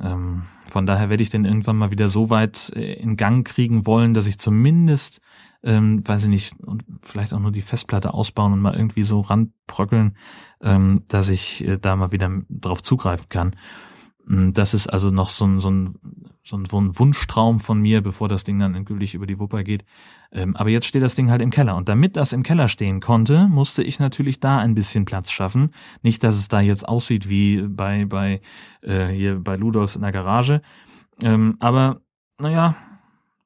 Ähm, 0.03 0.43
von 0.67 0.85
daher 0.85 1.09
werde 1.09 1.23
ich 1.23 1.29
den 1.29 1.45
irgendwann 1.45 1.77
mal 1.77 1.91
wieder 1.91 2.07
so 2.07 2.29
weit 2.29 2.71
äh, 2.75 2.93
in 2.93 3.15
Gang 3.15 3.47
kriegen 3.47 3.85
wollen, 3.85 4.13
dass 4.13 4.27
ich 4.27 4.37
zumindest, 4.37 5.21
ähm, 5.63 6.07
weiß 6.07 6.23
ich 6.23 6.29
nicht, 6.29 6.59
und 6.59 6.83
vielleicht 7.01 7.33
auch 7.33 7.39
nur 7.39 7.51
die 7.51 7.61
Festplatte 7.61 8.13
ausbauen 8.13 8.53
und 8.53 8.61
mal 8.61 8.75
irgendwie 8.75 9.03
so 9.03 9.21
ranbröckeln, 9.21 10.17
ähm, 10.61 11.03
dass 11.07 11.29
ich 11.29 11.65
äh, 11.65 11.77
da 11.77 11.95
mal 11.95 12.11
wieder 12.11 12.29
drauf 12.49 12.83
zugreifen 12.83 13.29
kann. 13.29 13.55
Mm, 14.25 14.51
das 14.51 14.73
ist 14.73 14.87
also 14.87 15.11
noch 15.11 15.29
so 15.29 15.45
ein, 15.45 15.59
so 15.59 15.69
ein, 15.69 15.95
so 16.43 16.57
ein 16.57 16.99
Wunschtraum 16.99 17.59
von 17.59 17.79
mir, 17.79 18.01
bevor 18.01 18.27
das 18.27 18.43
Ding 18.43 18.59
dann 18.59 18.75
endgültig 18.75 19.13
über 19.15 19.25
die 19.25 19.39
Wupper 19.39 19.63
geht. 19.63 19.85
Ähm, 20.31 20.55
aber 20.55 20.69
jetzt 20.69 20.85
steht 20.85 21.01
das 21.01 21.15
Ding 21.15 21.29
halt 21.29 21.41
im 21.41 21.49
Keller. 21.49 21.75
Und 21.75 21.89
damit 21.89 22.17
das 22.17 22.33
im 22.33 22.43
Keller 22.43 22.67
stehen 22.67 22.99
konnte, 22.99 23.47
musste 23.47 23.83
ich 23.83 23.99
natürlich 23.99 24.39
da 24.39 24.59
ein 24.59 24.75
bisschen 24.75 25.05
Platz 25.05 25.31
schaffen. 25.31 25.71
Nicht, 26.01 26.23
dass 26.23 26.35
es 26.35 26.47
da 26.47 26.61
jetzt 26.61 26.87
aussieht 26.87 27.29
wie 27.29 27.61
bei, 27.61 28.05
bei, 28.05 28.41
äh, 28.81 29.07
hier 29.07 29.39
bei 29.39 29.55
Ludolfs 29.55 29.95
in 29.95 30.01
der 30.01 30.11
Garage. 30.11 30.61
Ähm, 31.23 31.55
aber, 31.59 32.01
naja, 32.39 32.75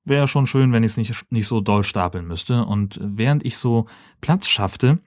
wäre 0.03 0.27
schon 0.27 0.47
schön, 0.47 0.73
wenn 0.73 0.83
ich 0.83 0.91
es 0.91 0.97
nicht, 0.97 1.31
nicht 1.31 1.47
so 1.47 1.61
doll 1.61 1.83
stapeln 1.83 2.27
müsste. 2.27 2.65
Und 2.65 2.99
während 3.01 3.45
ich 3.45 3.57
so 3.57 3.85
Platz 4.21 4.47
schaffte, 4.47 4.99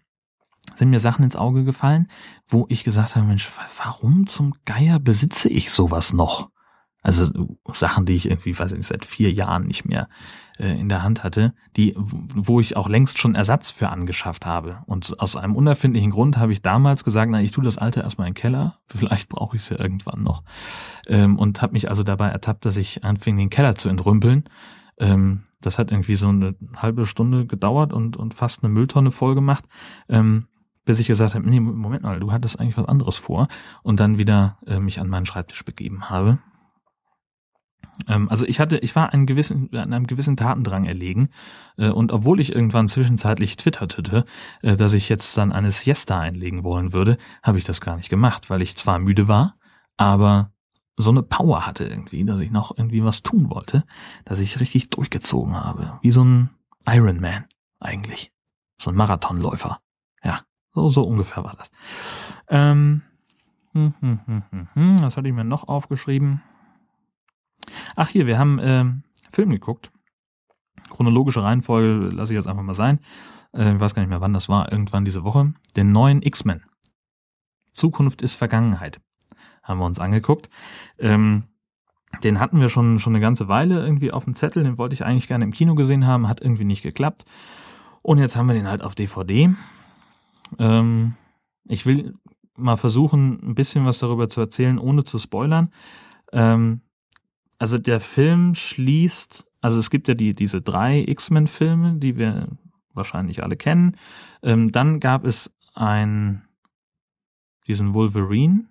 sind 0.76 0.90
mir 0.90 1.00
Sachen 1.00 1.24
ins 1.24 1.37
Auge 1.37 1.64
gefallen, 1.64 2.08
wo 2.48 2.66
ich 2.68 2.85
gesagt 2.85 3.16
habe, 3.16 3.26
Mensch, 3.26 3.50
warum 3.78 4.26
zum 4.26 4.54
Geier 4.64 4.98
besitze 4.98 5.48
ich 5.48 5.70
sowas 5.70 6.12
noch? 6.12 6.50
Also 7.02 7.58
Sachen, 7.72 8.06
die 8.06 8.12
ich 8.12 8.30
irgendwie, 8.30 8.56
weiß 8.56 8.72
ich 8.72 8.78
nicht, 8.78 8.87
seit 8.87 9.04
vier 9.04 9.32
Jahren 9.32 9.66
nicht 9.66 9.85
mehr 9.85 10.08
äh, 10.58 10.78
in 10.78 10.88
der 10.88 11.02
Hand 11.02 11.24
hatte, 11.24 11.52
die, 11.76 11.94
wo 11.96 12.61
ich 12.61 12.76
auch 12.76 12.88
längst 12.88 13.18
schon 13.18 13.35
Ersatz 13.35 13.72
für 13.72 13.88
angeschafft 13.88 14.46
habe. 14.46 14.78
Und 14.87 15.18
aus 15.18 15.35
einem 15.35 15.56
unerfindlichen 15.56 16.12
Grund 16.12 16.37
habe 16.37 16.52
ich 16.52 16.62
damals 16.62 17.02
gesagt, 17.02 17.30
na, 17.30 17.42
ich 17.42 17.50
tue 17.50 17.64
das 17.64 17.76
alte 17.76 18.00
erstmal 18.00 18.28
in 18.28 18.35
den 18.35 18.40
Keller, 18.40 18.78
vielleicht 18.87 19.28
brauche 19.28 19.56
ich 19.56 19.62
es 19.62 19.68
ja 19.70 19.80
irgendwann 19.80 20.22
noch. 20.22 20.44
Ähm, 21.08 21.38
und 21.38 21.61
habe 21.61 21.72
mich 21.72 21.88
also 21.88 22.04
dabei 22.04 22.28
ertappt, 22.28 22.64
dass 22.64 22.76
ich 22.76 23.02
anfing, 23.02 23.37
den 23.37 23.50
Keller 23.50 23.74
zu 23.74 23.88
entrümpeln. 23.88 24.44
Ähm, 24.98 25.42
das 25.61 25.78
hat 25.78 25.90
irgendwie 25.90 26.14
so 26.14 26.28
eine 26.28 26.54
halbe 26.76 27.06
Stunde 27.06 27.46
gedauert 27.46 27.92
und, 27.92 28.16
und 28.16 28.35
fast 28.35 28.62
eine 28.62 28.72
Mülltonne 28.72 29.11
voll 29.11 29.35
gemacht. 29.35 29.64
Ähm, 30.08 30.46
bis 30.85 30.99
ich 30.99 31.07
gesagt 31.07 31.35
habe, 31.35 31.49
nee, 31.49 31.61
Moment 31.61 32.03
mal, 32.03 32.21
du 32.21 32.33
hattest 32.33 32.59
eigentlich 32.59 32.77
was 32.77 32.87
anderes 32.87 33.16
vor 33.16 33.49
und 33.83 34.01
dann 34.01 34.18
wieder 34.18 34.59
äh, 34.66 34.79
mich 34.79 35.01
an 35.01 35.09
meinen 35.09 35.27
Schreibtisch 35.27 35.64
begeben 35.64 36.11
habe. 36.11 36.38
Ähm, 38.09 38.29
also 38.29 38.47
ich 38.47 38.61
hatte, 38.61 38.79
ich 38.79 38.97
war 38.97 39.12
einen 39.12 39.27
gewissen, 39.27 39.71
an 39.75 39.92
einem 39.92 40.07
gewissen 40.07 40.37
Tatendrang 40.37 40.85
erlegen 40.85 41.29
äh, 41.77 41.90
und 41.90 42.12
obwohl 42.12 42.40
ich 42.40 42.55
irgendwann 42.55 42.88
zwischenzeitlich 42.88 43.57
twitterte, 43.57 44.25
äh, 44.62 44.77
dass 44.77 44.95
ich 44.95 45.09
jetzt 45.09 45.37
dann 45.37 45.53
eine 45.53 45.71
Siesta 45.71 46.18
einlegen 46.18 46.64
wollen 46.64 46.92
würde, 46.92 47.16
habe 47.42 47.59
ich 47.59 47.64
das 47.64 47.81
gar 47.81 47.97
nicht 47.97 48.09
gemacht, 48.09 48.51
weil 48.51 48.62
ich 48.62 48.77
zwar 48.77 48.99
müde 48.99 49.29
war, 49.29 49.55
aber 49.97 50.53
so 50.97 51.11
eine 51.11 51.23
Power 51.23 51.66
hatte 51.66 51.85
irgendwie, 51.85 52.25
dass 52.25 52.40
ich 52.40 52.51
noch 52.51 52.77
irgendwie 52.77 53.05
was 53.05 53.23
tun 53.23 53.51
wollte, 53.51 53.85
dass 54.25 54.40
ich 54.40 54.61
richtig 54.61 54.90
durchgezogen 54.90 55.55
habe, 55.55 55.99
wie 56.03 56.12
so 56.12 56.25
ein 56.25 56.51
Iron 56.87 57.21
Man 57.21 57.45
eigentlich, 57.81 58.33
so 58.81 58.90
ein 58.90 58.97
Marathonläufer. 58.97 59.82
So, 60.74 60.88
so 60.88 61.02
ungefähr 61.02 61.44
war 61.44 61.54
das. 61.56 61.70
Ähm, 62.48 63.02
hm, 63.72 63.94
hm, 64.00 64.20
hm, 64.26 64.42
hm, 64.50 64.68
hm, 64.74 65.02
was 65.02 65.16
hatte 65.16 65.28
ich 65.28 65.35
mir 65.35 65.44
noch 65.44 65.68
aufgeschrieben? 65.68 66.42
Ach 67.96 68.08
hier, 68.08 68.26
wir 68.26 68.38
haben 68.38 68.58
ähm, 68.62 69.02
Film 69.30 69.50
geguckt. 69.50 69.90
Chronologische 70.90 71.42
Reihenfolge 71.42 72.14
lasse 72.14 72.32
ich 72.32 72.37
jetzt 72.37 72.48
einfach 72.48 72.62
mal 72.62 72.74
sein. 72.74 73.00
Äh, 73.52 73.74
ich 73.74 73.80
weiß 73.80 73.94
gar 73.94 74.02
nicht 74.02 74.11
mehr, 74.11 74.20
wann 74.20 74.32
das 74.32 74.48
war. 74.48 74.70
Irgendwann 74.72 75.04
diese 75.04 75.24
Woche. 75.24 75.52
Den 75.76 75.92
neuen 75.92 76.22
X-Men. 76.22 76.62
Zukunft 77.72 78.22
ist 78.22 78.35
Vergangenheit. 78.35 79.00
Haben 79.62 79.80
wir 79.80 79.87
uns 79.87 79.98
angeguckt. 79.98 80.48
Ähm, 80.98 81.44
den 82.24 82.40
hatten 82.40 82.61
wir 82.61 82.68
schon, 82.68 82.98
schon 82.98 83.14
eine 83.14 83.20
ganze 83.20 83.48
Weile 83.48 83.82
irgendwie 83.85 84.12
auf 84.12 84.24
dem 84.24 84.35
Zettel. 84.35 84.64
Den 84.64 84.76
wollte 84.76 84.94
ich 84.94 85.04
eigentlich 85.04 85.28
gerne 85.28 85.44
im 85.44 85.52
Kino 85.52 85.74
gesehen 85.74 86.06
haben. 86.06 86.28
Hat 86.28 86.40
irgendwie 86.40 86.64
nicht 86.64 86.82
geklappt. 86.82 87.24
Und 88.02 88.18
jetzt 88.18 88.37
haben 88.37 88.48
wir 88.48 88.54
den 88.54 88.68
halt 88.68 88.82
auf 88.82 88.94
DVD. 88.94 89.54
Ähm, 90.58 91.14
ich 91.64 91.86
will 91.86 92.14
mal 92.56 92.76
versuchen, 92.76 93.40
ein 93.42 93.54
bisschen 93.54 93.86
was 93.86 93.98
darüber 93.98 94.28
zu 94.28 94.40
erzählen, 94.40 94.78
ohne 94.78 95.04
zu 95.04 95.18
spoilern. 95.18 95.70
Ähm, 96.32 96.82
also 97.58 97.78
der 97.78 98.00
Film 98.00 98.54
schließt, 98.54 99.46
also 99.60 99.78
es 99.78 99.90
gibt 99.90 100.08
ja 100.08 100.14
die, 100.14 100.34
diese 100.34 100.60
drei 100.60 100.98
X-Men-Filme, 101.06 101.96
die 101.96 102.16
wir 102.16 102.48
wahrscheinlich 102.92 103.42
alle 103.42 103.56
kennen. 103.56 103.96
Ähm, 104.42 104.72
dann 104.72 105.00
gab 105.00 105.24
es 105.24 105.54
ein, 105.74 106.42
diesen 107.66 107.94
Wolverine, 107.94 108.68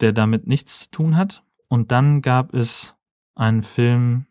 der 0.00 0.12
damit 0.12 0.46
nichts 0.46 0.80
zu 0.80 0.90
tun 0.90 1.16
hat. 1.16 1.44
Und 1.68 1.92
dann 1.92 2.22
gab 2.22 2.54
es 2.54 2.96
einen 3.34 3.62
Film 3.62 4.26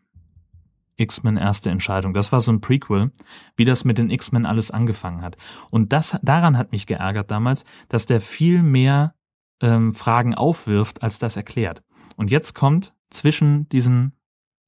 X-Men 0.96 1.36
erste 1.36 1.70
Entscheidung. 1.70 2.14
Das 2.14 2.32
war 2.32 2.40
so 2.40 2.52
ein 2.52 2.60
Prequel, 2.60 3.10
wie 3.56 3.64
das 3.64 3.84
mit 3.84 3.98
den 3.98 4.10
X-Men 4.10 4.46
alles 4.46 4.70
angefangen 4.70 5.22
hat. 5.22 5.36
Und 5.70 5.92
das, 5.92 6.18
daran 6.22 6.56
hat 6.56 6.72
mich 6.72 6.86
geärgert 6.86 7.30
damals, 7.30 7.64
dass 7.88 8.06
der 8.06 8.20
viel 8.20 8.62
mehr 8.62 9.14
ähm, 9.60 9.92
Fragen 9.92 10.34
aufwirft, 10.34 11.02
als 11.02 11.18
das 11.18 11.36
erklärt. 11.36 11.82
Und 12.16 12.30
jetzt 12.30 12.54
kommt 12.54 12.94
zwischen 13.10 13.68
diesen, 13.70 14.12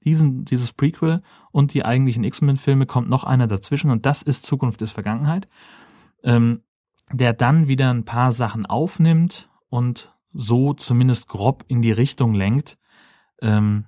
diesen, 0.04 0.44
dieses 0.44 0.72
Prequel 0.72 1.22
und 1.52 1.74
die 1.74 1.84
eigentlichen 1.84 2.24
X-Men-Filme 2.24 2.86
kommt 2.86 3.08
noch 3.08 3.24
einer 3.24 3.46
dazwischen 3.46 3.90
und 3.90 4.06
das 4.06 4.22
ist 4.22 4.46
Zukunft 4.46 4.82
ist 4.82 4.92
Vergangenheit, 4.92 5.46
ähm, 6.22 6.62
der 7.12 7.32
dann 7.32 7.68
wieder 7.68 7.90
ein 7.90 8.04
paar 8.04 8.32
Sachen 8.32 8.66
aufnimmt 8.66 9.48
und 9.68 10.14
so 10.32 10.74
zumindest 10.74 11.28
grob 11.28 11.64
in 11.68 11.82
die 11.82 11.92
Richtung 11.92 12.34
lenkt, 12.34 12.78
ähm, 13.40 13.86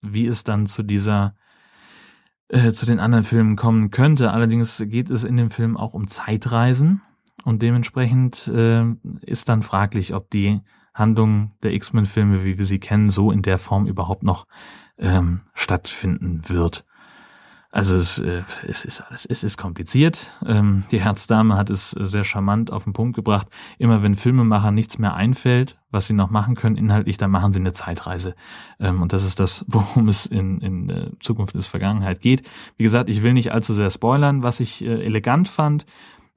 wie 0.00 0.26
es 0.26 0.44
dann 0.44 0.66
zu 0.66 0.82
dieser 0.82 1.34
äh, 2.48 2.72
zu 2.72 2.86
den 2.86 3.00
anderen 3.00 3.24
Filmen 3.24 3.56
kommen 3.56 3.90
könnte. 3.90 4.30
Allerdings 4.30 4.82
geht 4.86 5.10
es 5.10 5.24
in 5.24 5.36
dem 5.36 5.50
Film 5.50 5.76
auch 5.76 5.94
um 5.94 6.08
Zeitreisen 6.08 7.02
und 7.44 7.62
dementsprechend 7.62 8.48
äh, 8.48 8.84
ist 9.20 9.48
dann 9.48 9.62
fraglich, 9.62 10.14
ob 10.14 10.30
die 10.30 10.60
Handlung 10.94 11.52
der 11.62 11.72
X-Men-Filme, 11.74 12.44
wie 12.44 12.58
wir 12.58 12.64
sie 12.64 12.80
kennen, 12.80 13.10
so 13.10 13.30
in 13.30 13.42
der 13.42 13.58
Form 13.58 13.86
überhaupt 13.86 14.22
noch 14.22 14.46
ähm, 14.98 15.42
stattfinden 15.54 16.42
wird. 16.48 16.84
Also 17.70 17.96
es, 17.96 18.18
äh, 18.18 18.44
es 18.66 18.84
ist 18.84 19.02
alles, 19.02 19.26
es 19.26 19.44
ist 19.44 19.58
kompliziert. 19.58 20.30
Ähm, 20.46 20.84
die 20.90 21.02
Herzdame 21.02 21.54
hat 21.54 21.68
es 21.68 21.90
sehr 21.90 22.24
charmant 22.24 22.72
auf 22.72 22.84
den 22.84 22.94
Punkt 22.94 23.14
gebracht. 23.14 23.48
Immer 23.78 24.02
wenn 24.02 24.14
Filmemacher 24.14 24.70
nichts 24.70 24.98
mehr 24.98 25.14
einfällt, 25.14 25.78
was 25.90 26.06
sie 26.06 26.14
noch 26.14 26.30
machen 26.30 26.54
können 26.54 26.76
inhaltlich, 26.76 27.18
dann 27.18 27.30
machen 27.30 27.52
sie 27.52 27.60
eine 27.60 27.74
Zeitreise. 27.74 28.34
Ähm, 28.80 29.02
und 29.02 29.12
das 29.12 29.22
ist 29.22 29.38
das, 29.38 29.66
worum 29.68 30.08
es 30.08 30.24
in, 30.24 30.60
in 30.60 30.88
äh, 30.88 31.10
Zukunft 31.20 31.54
ist 31.54 31.66
Vergangenheit 31.66 32.20
geht. 32.20 32.48
Wie 32.78 32.84
gesagt, 32.84 33.10
ich 33.10 33.22
will 33.22 33.34
nicht 33.34 33.52
allzu 33.52 33.74
sehr 33.74 33.90
spoilern. 33.90 34.42
Was 34.42 34.60
ich 34.60 34.82
äh, 34.82 35.04
elegant 35.04 35.48
fand, 35.48 35.84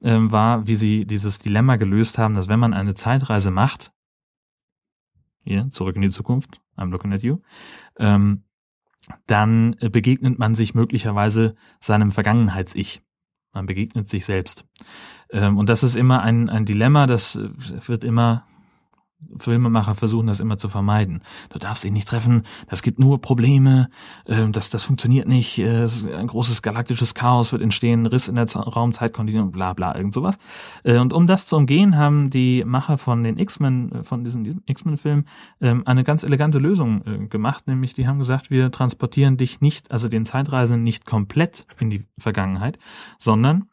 ähm, 0.02 0.30
war, 0.32 0.66
wie 0.66 0.76
sie 0.76 1.06
dieses 1.06 1.38
Dilemma 1.38 1.76
gelöst 1.76 2.18
haben, 2.18 2.34
dass 2.34 2.48
wenn 2.48 2.60
man 2.60 2.74
eine 2.74 2.94
Zeitreise 2.94 3.50
macht, 3.50 3.90
hier, 5.44 5.70
zurück 5.70 5.96
in 5.96 6.02
die 6.02 6.10
Zukunft, 6.10 6.60
I'm 6.76 6.90
looking 6.90 7.12
at 7.12 7.22
you, 7.22 7.38
ähm, 7.98 8.44
dann 9.26 9.76
äh, 9.80 9.88
begegnet 9.88 10.38
man 10.38 10.54
sich 10.54 10.74
möglicherweise 10.74 11.54
seinem 11.80 12.12
Vergangenheits-Ich. 12.12 13.02
Man 13.52 13.66
begegnet 13.66 14.08
sich 14.08 14.24
selbst. 14.24 14.66
Ähm, 15.30 15.58
und 15.58 15.68
das 15.68 15.82
ist 15.82 15.96
immer 15.96 16.22
ein, 16.22 16.48
ein 16.48 16.64
Dilemma, 16.64 17.06
das 17.06 17.36
äh, 17.36 17.50
wird 17.86 18.04
immer 18.04 18.46
Filmemacher 19.36 19.94
versuchen 19.94 20.26
das 20.26 20.40
immer 20.40 20.58
zu 20.58 20.68
vermeiden. 20.68 21.22
Du 21.50 21.58
darfst 21.58 21.84
ihn 21.84 21.92
nicht 21.92 22.08
treffen, 22.08 22.42
das 22.68 22.82
gibt 22.82 22.98
nur 22.98 23.20
Probleme, 23.20 23.88
äh, 24.26 24.48
das, 24.50 24.70
das 24.70 24.84
funktioniert 24.84 25.28
nicht, 25.28 25.58
äh, 25.58 25.86
ein 26.14 26.26
großes 26.26 26.62
galaktisches 26.62 27.14
Chaos 27.14 27.52
wird 27.52 27.62
entstehen, 27.62 28.06
Riss 28.06 28.28
in 28.28 28.36
der 28.36 28.46
Raumzeitkontinuum, 28.46 29.52
bla 29.52 29.72
bla, 29.72 29.96
irgend 29.96 30.14
sowas. 30.14 30.36
Äh, 30.84 30.98
und 30.98 31.12
um 31.12 31.26
das 31.26 31.46
zu 31.46 31.56
umgehen, 31.56 31.96
haben 31.96 32.30
die 32.30 32.64
Macher 32.64 32.98
von 32.98 33.22
den 33.22 33.38
X-Men, 33.38 33.92
äh, 33.92 34.02
von 34.04 34.24
diesen 34.24 34.62
X-Men-Filmen, 34.66 35.26
äh, 35.60 35.74
eine 35.84 36.04
ganz 36.04 36.22
elegante 36.22 36.58
Lösung 36.58 37.28
gemacht, 37.28 37.66
nämlich 37.66 37.94
die 37.94 38.06
haben 38.06 38.18
gesagt, 38.18 38.50
wir 38.50 38.70
transportieren 38.70 39.36
dich 39.36 39.60
nicht, 39.60 39.90
also 39.90 40.08
den 40.08 40.24
Zeitreisen 40.24 40.82
nicht 40.82 41.06
komplett 41.06 41.66
in 41.78 41.90
die 41.90 42.04
Vergangenheit, 42.18 42.78
sondern 43.18 43.68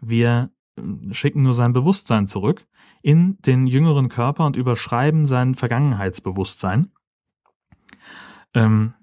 wir 0.00 0.50
äh, 0.76 1.14
schicken 1.14 1.42
nur 1.42 1.54
sein 1.54 1.72
Bewusstsein 1.72 2.26
zurück 2.26 2.66
in 3.02 3.38
den 3.40 3.66
jüngeren 3.66 4.08
Körper 4.08 4.46
und 4.46 4.56
überschreiben 4.56 5.26
sein 5.26 5.54
Vergangenheitsbewusstsein. 5.54 6.90
Ähm, 8.54 8.94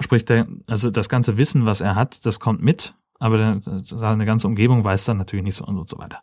sprich, 0.00 0.24
der, 0.24 0.46
also 0.66 0.90
das 0.90 1.08
ganze 1.08 1.36
Wissen, 1.36 1.66
was 1.66 1.80
er 1.80 1.94
hat, 1.94 2.26
das 2.26 2.40
kommt 2.40 2.62
mit, 2.62 2.94
aber 3.18 3.36
der, 3.38 3.82
seine 3.84 4.26
ganze 4.26 4.46
Umgebung 4.46 4.84
weiß 4.84 5.04
dann 5.04 5.18
natürlich 5.18 5.44
nicht 5.44 5.56
so 5.56 5.64
und 5.64 5.88
so 5.88 5.98
weiter. 5.98 6.20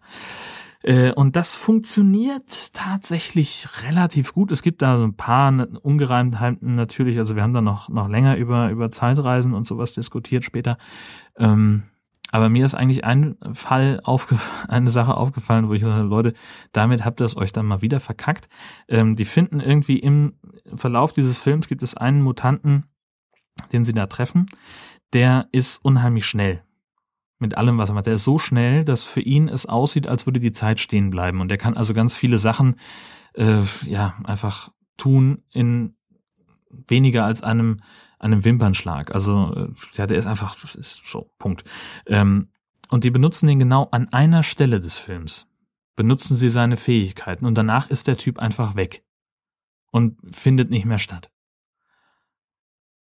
Äh, 0.83 1.11
und 1.13 1.35
das 1.35 1.53
funktioniert 1.53 2.73
tatsächlich 2.73 3.67
relativ 3.83 4.33
gut. 4.33 4.51
Es 4.51 4.61
gibt 4.61 4.81
da 4.81 4.97
so 4.97 5.05
ein 5.05 5.15
paar 5.15 5.67
Ungereimtheiten 5.81 6.75
natürlich. 6.75 7.19
Also 7.19 7.35
wir 7.35 7.43
haben 7.43 7.53
da 7.53 7.61
noch, 7.61 7.89
noch 7.89 8.09
länger 8.09 8.37
über, 8.37 8.69
über 8.69 8.89
Zeitreisen 8.89 9.53
und 9.53 9.67
sowas 9.67 9.93
diskutiert 9.93 10.43
später. 10.43 10.77
Ähm, 11.37 11.83
aber 12.31 12.49
mir 12.49 12.65
ist 12.65 12.75
eigentlich 12.75 13.03
ein 13.03 13.35
Fall 13.53 14.01
eine 14.67 14.89
Sache 14.89 15.15
aufgefallen, 15.15 15.69
wo 15.69 15.73
ich 15.73 15.83
sage, 15.83 16.03
Leute, 16.03 16.33
damit 16.71 17.05
habt 17.05 17.21
ihr 17.21 17.25
es 17.25 17.37
euch 17.37 17.51
dann 17.51 17.65
mal 17.65 17.81
wieder 17.81 17.99
verkackt. 17.99 18.49
Ähm, 18.87 19.15
die 19.15 19.25
finden 19.25 19.59
irgendwie 19.59 19.99
im 19.99 20.33
Verlauf 20.75 21.13
dieses 21.13 21.37
Films 21.37 21.67
gibt 21.67 21.83
es 21.83 21.95
einen 21.95 22.21
Mutanten, 22.21 22.85
den 23.71 23.85
sie 23.85 23.93
da 23.93 24.07
treffen, 24.07 24.47
der 25.13 25.47
ist 25.51 25.83
unheimlich 25.83 26.25
schnell. 26.25 26.63
Mit 27.37 27.57
allem, 27.57 27.77
was 27.77 27.89
er 27.89 27.95
macht. 27.95 28.05
Der 28.05 28.13
ist 28.13 28.23
so 28.23 28.37
schnell, 28.37 28.85
dass 28.85 29.03
für 29.03 29.19
ihn 29.19 29.49
es 29.49 29.65
aussieht, 29.65 30.07
als 30.07 30.27
würde 30.27 30.39
die 30.39 30.53
Zeit 30.53 30.79
stehen 30.79 31.09
bleiben. 31.09 31.41
Und 31.41 31.49
der 31.49 31.57
kann 31.57 31.75
also 31.75 31.93
ganz 31.93 32.15
viele 32.15 32.37
Sachen, 32.37 32.75
äh, 33.33 33.63
ja, 33.85 34.13
einfach 34.23 34.71
tun 34.97 35.43
in 35.51 35.95
weniger 36.69 37.25
als 37.25 37.41
einem 37.41 37.77
einem 38.21 38.45
Wimpernschlag. 38.45 39.13
Also 39.13 39.53
äh, 39.55 39.67
ja, 39.93 40.07
der 40.07 40.17
ist 40.17 40.25
einfach 40.25 40.55
ist 40.75 41.01
so 41.05 41.29
Punkt. 41.37 41.63
Ähm, 42.05 42.49
und 42.89 43.03
die 43.03 43.11
benutzen 43.11 43.47
den 43.47 43.59
genau 43.59 43.87
an 43.91 44.09
einer 44.09 44.43
Stelle 44.43 44.79
des 44.79 44.97
Films. 44.97 45.47
Benutzen 45.95 46.35
sie 46.35 46.49
seine 46.49 46.77
Fähigkeiten 46.77 47.45
und 47.45 47.55
danach 47.55 47.89
ist 47.89 48.07
der 48.07 48.17
Typ 48.17 48.39
einfach 48.39 48.75
weg 48.75 49.03
und 49.91 50.17
findet 50.35 50.69
nicht 50.69 50.85
mehr 50.85 50.99
statt. 50.99 51.31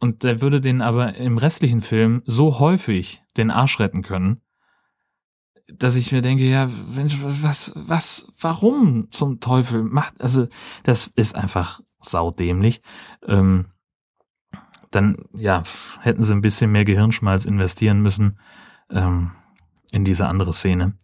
Und 0.01 0.23
der 0.23 0.41
würde 0.41 0.61
den 0.61 0.83
aber 0.83 1.15
im 1.15 1.39
restlichen 1.39 1.81
Film 1.81 2.23
so 2.27 2.59
häufig 2.59 3.23
den 3.37 3.51
Arsch 3.51 3.81
retten 3.81 4.03
können, 4.03 4.43
dass 5.67 5.97
ich 5.97 6.13
mir 6.13 6.21
denke, 6.21 6.45
ja, 6.45 6.69
was, 6.71 7.73
was, 7.75 8.27
warum 8.39 9.11
zum 9.11 9.41
Teufel 9.41 9.83
macht, 9.83 10.21
also 10.21 10.47
das 10.83 11.07
ist 11.17 11.35
einfach 11.35 11.81
saudämlich. 12.01 12.83
Ähm, 13.27 13.67
dann 14.95 15.17
ja, 15.33 15.63
hätten 16.01 16.25
sie 16.25 16.33
ein 16.35 16.41
bisschen 16.41 16.73
mehr 16.73 16.85
Gehirnschmalz 16.85 17.45
investieren 17.45 18.01
müssen 18.01 18.39
ähm, 18.91 19.33
in 19.91 20.05
diese 20.05 20.27
andere 20.27 20.53
Szene, 20.53 20.95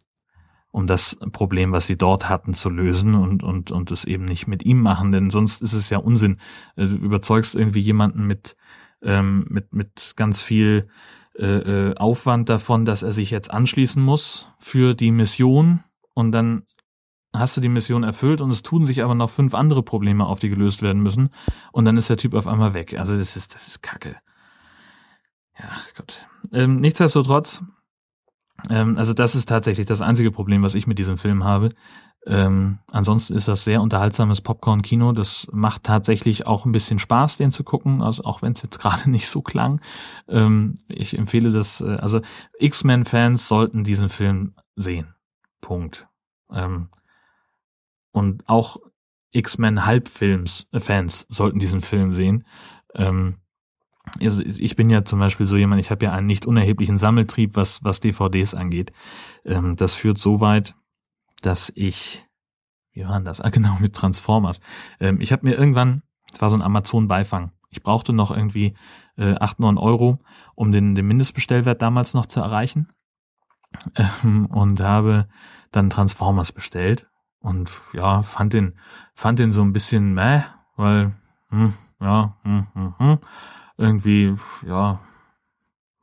um 0.70 0.86
das 0.86 1.18
Problem, 1.32 1.72
was 1.72 1.86
sie 1.86 1.96
dort 1.96 2.28
hatten, 2.28 2.54
zu 2.54 2.70
lösen 2.70 3.14
und, 3.14 3.42
und, 3.42 3.70
und 3.70 3.90
es 3.90 4.04
eben 4.04 4.24
nicht 4.24 4.46
mit 4.46 4.64
ihm 4.64 4.80
machen, 4.80 5.12
denn 5.12 5.30
sonst 5.30 5.62
ist 5.62 5.72
es 5.72 5.90
ja 5.90 5.98
Unsinn. 5.98 6.38
Äh, 6.76 6.86
du 6.86 6.96
überzeugst 6.96 7.54
irgendwie 7.54 7.80
jemanden 7.80 8.26
mit, 8.26 8.56
ähm, 9.02 9.46
mit, 9.48 9.72
mit 9.72 10.14
ganz 10.16 10.42
viel 10.42 10.88
äh, 11.38 11.46
äh, 11.90 11.94
Aufwand 11.96 12.48
davon, 12.48 12.84
dass 12.84 13.02
er 13.02 13.12
sich 13.12 13.30
jetzt 13.30 13.50
anschließen 13.50 14.02
muss 14.02 14.48
für 14.58 14.94
die 14.94 15.12
Mission 15.12 15.84
und 16.14 16.32
dann 16.32 16.64
hast 17.32 17.56
du 17.56 17.60
die 17.60 17.68
Mission 17.68 18.02
erfüllt 18.02 18.40
und 18.40 18.50
es 18.50 18.62
tun 18.62 18.86
sich 18.86 19.02
aber 19.02 19.14
noch 19.14 19.30
fünf 19.30 19.54
andere 19.54 19.82
Probleme 19.82 20.26
auf, 20.26 20.40
die 20.40 20.48
gelöst 20.48 20.82
werden 20.82 21.02
müssen. 21.02 21.30
Und 21.72 21.84
dann 21.84 21.96
ist 21.96 22.10
der 22.10 22.16
Typ 22.16 22.34
auf 22.34 22.46
einmal 22.46 22.74
weg. 22.74 22.98
Also 22.98 23.16
das 23.16 23.36
ist, 23.36 23.54
das 23.54 23.68
ist 23.68 23.82
Kacke. 23.82 24.16
Ja, 25.58 25.70
Gott. 25.96 26.26
Ähm, 26.52 26.80
nichtsdestotrotz, 26.80 27.62
ähm, 28.68 28.98
also 28.98 29.12
das 29.12 29.34
ist 29.34 29.48
tatsächlich 29.48 29.86
das 29.86 30.02
einzige 30.02 30.32
Problem, 30.32 30.62
was 30.62 30.74
ich 30.74 30.86
mit 30.86 30.98
diesem 30.98 31.18
Film 31.18 31.44
habe. 31.44 31.70
Ähm, 32.26 32.78
ansonsten 32.88 33.34
ist 33.34 33.48
das 33.48 33.64
sehr 33.64 33.80
unterhaltsames 33.80 34.42
Popcorn-Kino. 34.42 35.12
Das 35.12 35.46
macht 35.52 35.84
tatsächlich 35.84 36.46
auch 36.46 36.66
ein 36.66 36.72
bisschen 36.72 36.98
Spaß, 36.98 37.38
den 37.38 37.50
zu 37.50 37.64
gucken, 37.64 38.02
also 38.02 38.24
auch 38.24 38.42
wenn 38.42 38.52
es 38.52 38.62
jetzt 38.62 38.78
gerade 38.80 39.08
nicht 39.08 39.28
so 39.28 39.40
klang. 39.40 39.80
Ähm, 40.28 40.74
ich 40.88 41.16
empfehle 41.16 41.50
das, 41.50 41.80
äh, 41.80 41.96
also 41.96 42.20
X-Men-Fans 42.58 43.48
sollten 43.48 43.84
diesen 43.84 44.08
Film 44.08 44.54
sehen. 44.76 45.14
Punkt. 45.60 46.08
Ähm, 46.52 46.88
und 48.12 48.48
auch 48.48 48.78
X-Men 49.32 49.86
Halbfilms 49.86 50.68
äh, 50.72 50.80
Fans 50.80 51.26
sollten 51.28 51.58
diesen 51.58 51.80
Film 51.80 52.14
sehen. 52.14 52.44
Ähm, 52.94 53.36
also 54.20 54.42
ich 54.42 54.76
bin 54.76 54.90
ja 54.90 55.04
zum 55.04 55.20
Beispiel 55.20 55.46
so 55.46 55.56
jemand, 55.56 55.80
ich 55.80 55.90
habe 55.90 56.04
ja 56.04 56.12
einen 56.12 56.26
nicht 56.26 56.46
unerheblichen 56.46 56.98
Sammeltrieb, 56.98 57.54
was, 57.54 57.84
was 57.84 58.00
DVDs 58.00 58.54
angeht. 58.54 58.92
Ähm, 59.44 59.76
das 59.76 59.94
führt 59.94 60.18
so 60.18 60.40
weit, 60.40 60.74
dass 61.42 61.70
ich, 61.74 62.26
wie 62.92 63.04
war 63.04 63.14
denn 63.14 63.24
das? 63.24 63.40
Ah, 63.40 63.50
genau, 63.50 63.76
mit 63.80 63.94
Transformers. 63.94 64.60
Ähm, 64.98 65.20
ich 65.20 65.32
habe 65.32 65.46
mir 65.46 65.54
irgendwann, 65.54 66.02
es 66.32 66.40
war 66.40 66.50
so 66.50 66.56
ein 66.56 66.62
Amazon-Beifang, 66.62 67.52
ich 67.70 67.82
brauchte 67.82 68.12
noch 68.12 68.32
irgendwie 68.32 68.74
äh, 69.16 69.34
8, 69.34 69.60
9 69.60 69.78
Euro, 69.78 70.18
um 70.56 70.72
den, 70.72 70.94
den 70.94 71.06
Mindestbestellwert 71.06 71.80
damals 71.82 72.14
noch 72.14 72.26
zu 72.26 72.40
erreichen. 72.40 72.88
Ähm, 73.94 74.46
und 74.46 74.80
habe 74.80 75.28
dann 75.70 75.90
Transformers 75.90 76.50
bestellt 76.50 77.06
und 77.40 77.70
ja, 77.92 78.22
fand 78.22 78.52
den, 78.52 78.74
fand 79.14 79.38
den 79.38 79.52
so 79.52 79.62
ein 79.62 79.72
bisschen 79.72 80.14
meh, 80.14 80.42
weil, 80.76 81.12
hm, 81.48 81.74
ja, 82.00 82.36
hm, 82.42 82.66
hm, 82.74 82.94
hm, 82.98 83.18
irgendwie, 83.76 84.34
ja, 84.66 85.00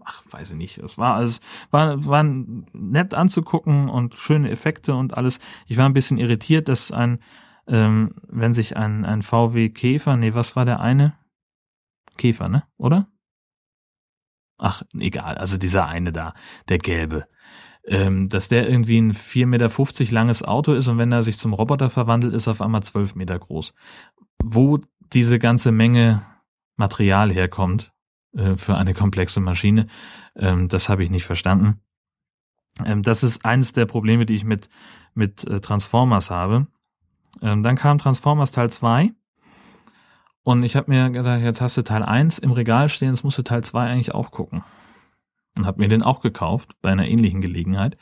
ach, 0.04 0.24
weiß 0.32 0.52
ich 0.52 0.58
nicht. 0.58 0.78
Es 0.80 0.98
war 0.98 1.16
alles, 1.16 1.42
war, 1.70 2.06
war 2.06 2.24
nett 2.24 3.14
anzugucken 3.14 3.90
und 3.90 4.16
schöne 4.16 4.50
Effekte 4.50 4.96
und 4.96 5.16
alles. 5.16 5.40
Ich 5.68 5.78
war 5.78 5.86
ein 5.86 5.94
bisschen 5.94 6.18
irritiert, 6.18 6.70
dass 6.70 6.92
ein, 6.92 7.20
ähm, 7.68 8.16
wenn 8.28 8.54
sich 8.54 8.78
ein, 8.78 9.06
ein 9.06 9.22
VW 9.22 9.70
Käfer, 9.70 10.18
nee, 10.18 10.34
was 10.34 10.56
war 10.56 10.66
der 10.66 10.80
eine? 10.80 11.18
Käfer, 12.18 12.50
ne? 12.50 12.64
Oder? 12.78 13.08
Ach, 14.58 14.82
egal, 14.98 15.38
also 15.38 15.58
dieser 15.58 15.88
eine 15.88 16.12
da, 16.12 16.34
der 16.68 16.80
gelbe 16.80 17.28
ähm, 17.88 18.30
dass 18.30 18.48
der 18.48 18.70
irgendwie 18.70 19.00
ein 19.00 19.14
4,50 19.14 19.46
Meter 19.46 20.14
langes 20.14 20.44
Auto 20.44 20.74
ist 20.74 20.88
und 20.88 20.98
wenn 20.98 21.12
er 21.12 21.24
sich 21.24 21.38
zum 21.38 21.54
Roboter 21.54 21.90
verwandelt, 21.90 22.34
ist 22.34 22.48
er 22.48 22.52
auf 22.52 22.62
einmal 22.62 22.84
12 22.84 23.16
Meter 23.16 23.40
groß. 23.40 23.74
Wo 24.44 24.80
diese 25.14 25.40
ganze 25.40 25.72
Menge 25.72 26.22
Material 26.76 27.32
herkommt, 27.32 27.92
äh, 28.38 28.56
für 28.56 28.78
eine 28.78 28.94
komplexe 28.94 29.40
Maschine. 29.40 29.88
Ähm, 30.36 30.68
das 30.68 30.90
habe 30.90 31.04
ich 31.04 31.10
nicht 31.10 31.26
verstanden. 31.26 31.82
Ähm, 32.86 33.04
das 33.04 33.24
ist 33.24 33.44
eines 33.46 33.74
der 33.74 33.86
Probleme, 33.86 34.26
die 34.26 34.36
ich 34.36 34.46
mit, 34.46 34.70
mit 35.14 35.46
äh, 35.46 35.60
Transformers 35.60 36.30
habe. 36.30 36.68
Ähm, 37.42 37.64
dann 37.64 37.76
kam 37.76 37.98
Transformers 37.98 38.52
Teil 38.52 38.70
2. 38.70 39.12
Und 40.44 40.64
ich 40.64 40.76
habe 40.76 40.92
mir 40.92 41.10
gedacht, 41.10 41.42
jetzt 41.42 41.62
hast 41.62 41.78
du 41.78 41.84
Teil 41.84 42.04
1 42.04 42.40
im 42.40 42.52
Regal 42.52 42.90
stehen, 42.90 43.10
jetzt 43.10 43.24
musst 43.24 43.38
du 43.38 43.44
Teil 43.44 43.64
2 43.64 43.88
eigentlich 43.88 44.14
auch 44.14 44.32
gucken. 44.32 44.64
Und 45.58 45.66
habe 45.66 45.80
mir 45.80 45.88
den 45.88 46.04
auch 46.04 46.22
gekauft, 46.22 46.76
bei 46.82 46.92
einer 46.92 47.08
ähnlichen 47.08 47.42
Gelegenheit. 47.42 47.98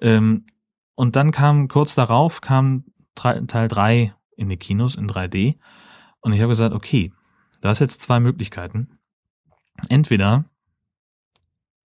Ähm, 0.00 0.46
und 0.94 1.16
dann 1.16 1.30
kam 1.30 1.68
kurz 1.68 1.94
darauf, 1.94 2.40
kam 2.40 2.84
Teil 3.14 3.68
3 3.68 4.14
in 4.36 4.48
die 4.48 4.56
Kinos 4.56 4.96
in 4.96 5.06
3D. 5.06 5.56
Und 6.20 6.32
ich 6.32 6.40
habe 6.40 6.50
gesagt, 6.50 6.74
okay, 6.74 7.12
du 7.60 7.68
hast 7.68 7.78
jetzt 7.78 8.00
zwei 8.00 8.20
Möglichkeiten. 8.20 8.98
Entweder 9.88 10.44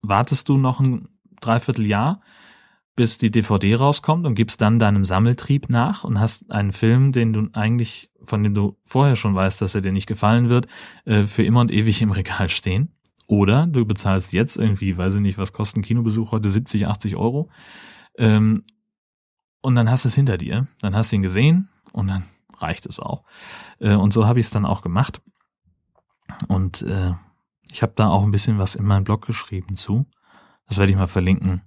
wartest 0.03 0.49
du 0.49 0.59
noch 0.59 0.81
ein 0.81 1.09
Dreivierteljahr, 1.41 2.21
bis 2.97 3.17
die 3.17 3.31
DVD 3.31 3.77
rauskommt 3.77 4.27
und 4.27 4.35
gibst 4.35 4.61
dann 4.61 4.79
deinem 4.79 5.05
Sammeltrieb 5.05 5.69
nach 5.69 6.05
und 6.05 6.19
hast 6.19 6.51
einen 6.51 6.73
Film, 6.73 7.13
den 7.13 7.33
du 7.33 7.49
eigentlich, 7.53 8.11
von 8.25 8.43
dem 8.43 8.55
du 8.55 8.77
vorher 8.85 9.15
schon 9.15 9.35
weißt, 9.35 9.63
dass 9.63 9.75
er 9.75 9.83
dir 9.83 9.93
nicht 9.93 10.09
gefallen 10.09 10.49
wird, 10.49 10.67
äh, 11.05 11.25
für 11.25 11.45
immer 11.45 11.61
und 11.61 11.71
ewig 11.71 12.03
im 12.03 12.11
Regal 12.11 12.49
stehen. 12.49 12.93
Oder 13.29 13.67
du 13.67 13.85
bezahlst 13.85 14.33
jetzt 14.33 14.57
irgendwie, 14.57 14.97
weiß 14.97 15.17
ich 15.17 15.21
nicht, 15.21 15.39
was 15.39 15.53
kostet 15.53 15.79
ein 15.79 15.83
Kinobesuch 15.83 16.33
heute, 16.33 16.49
70, 16.49 16.87
80 16.87 17.17
Euro. 17.17 17.51
Ähm, 18.17 18.65
und 19.61 19.75
dann 19.75 19.91
hast 19.91 20.05
du 20.05 20.09
es 20.09 20.15
hinter 20.15 20.39
dir. 20.39 20.67
Dann 20.81 20.97
hast 20.97 21.13
du 21.13 21.17
ihn 21.17 21.23
gesehen 21.23 21.69
und 21.93 22.09
dann 22.09 22.25
reicht 22.57 22.87
es 22.87 22.99
auch. 22.99 23.25
Äh, 23.81 23.95
und 23.95 24.15
so 24.15 24.27
habe 24.27 24.41
ich 24.41 24.47
es 24.47 24.51
dann 24.51 24.65
auch 24.65 24.81
gemacht. 24.81 25.21
Und 26.49 26.81
äh, 26.83 27.13
ich 27.71 27.83
habe 27.83 27.93
da 27.97 28.09
auch 28.09 28.23
ein 28.23 28.31
bisschen 28.31 28.59
was 28.59 28.75
in 28.75 28.87
meinem 28.87 29.05
Blog 29.05 29.27
geschrieben 29.27 29.77
zu. 29.77 30.07
Das 30.67 30.79
werde 30.79 30.91
ich 30.91 30.97
mal 30.97 31.07
verlinken. 31.07 31.61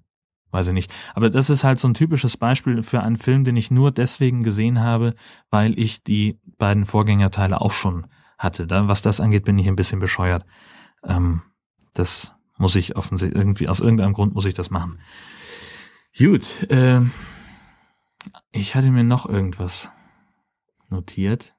Weiß 0.50 0.67
ich 0.67 0.74
nicht. 0.74 0.91
Aber 1.13 1.30
das 1.30 1.52
ist 1.52 1.63
halt 1.63 1.80
so 1.80 1.88
ein 1.88 1.93
typisches 1.93 2.38
Beispiel 2.38 2.82
für 2.82 3.04
einen 3.04 3.17
Film, 3.17 3.43
den 3.43 3.56
ich 3.56 3.69
nur 3.69 3.91
deswegen 3.91 4.43
gesehen 4.43 4.80
habe, 4.80 5.13
weil 5.52 5.78
ich 5.78 6.04
die 6.04 6.39
beiden 6.58 6.86
Vorgängerteile 6.86 7.62
auch 7.62 7.71
schon 7.71 8.08
hatte. 8.39 8.65
Da, 8.65 8.88
was 8.88 9.04
das 9.04 9.19
angeht, 9.19 9.45
bin 9.45 9.60
ich 9.60 9.67
ein 9.67 9.76
bisschen 9.76 10.00
bescheuert. 10.00 10.43
Ähm, 11.04 11.43
das 11.93 12.34
muss 12.58 12.75
ich 12.75 12.95
offensichtlich 12.95 13.39
irgendwie, 13.39 13.67
aus 13.67 13.80
irgendeinem 13.80 14.13
Grund 14.13 14.34
muss 14.34 14.45
ich 14.45 14.54
das 14.54 14.69
machen. 14.69 14.99
Gut, 16.17 16.69
äh, 16.69 17.01
ich 18.51 18.75
hatte 18.75 18.91
mir 18.91 19.04
noch 19.04 19.25
irgendwas 19.25 19.91
notiert. 20.89 21.56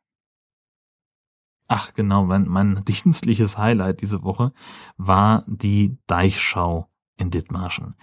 Ach 1.66 1.95
genau, 1.95 2.25
mein, 2.25 2.47
mein 2.47 2.85
dienstliches 2.88 3.59
Highlight 3.59 4.03
diese 4.03 4.23
Woche 4.23 4.53
war 4.97 5.45
die 5.47 5.99
Deichschau 6.07 6.88
in 7.16 7.31
Dithmarschen. 7.31 7.97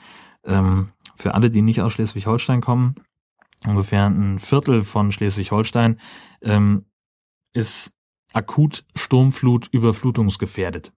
Ähm, 0.43 0.91
für 1.15 1.35
alle, 1.35 1.49
die 1.49 1.61
nicht 1.61 1.81
aus 1.81 1.93
Schleswig-Holstein 1.93 2.61
kommen, 2.61 2.95
ungefähr 3.65 4.07
ein 4.07 4.39
Viertel 4.39 4.81
von 4.81 5.11
Schleswig-Holstein 5.11 5.99
ähm, 6.41 6.85
ist 7.53 7.91
akut 8.33 8.85
Sturmflut 8.95 9.67
überflutungsgefährdet. 9.71 10.93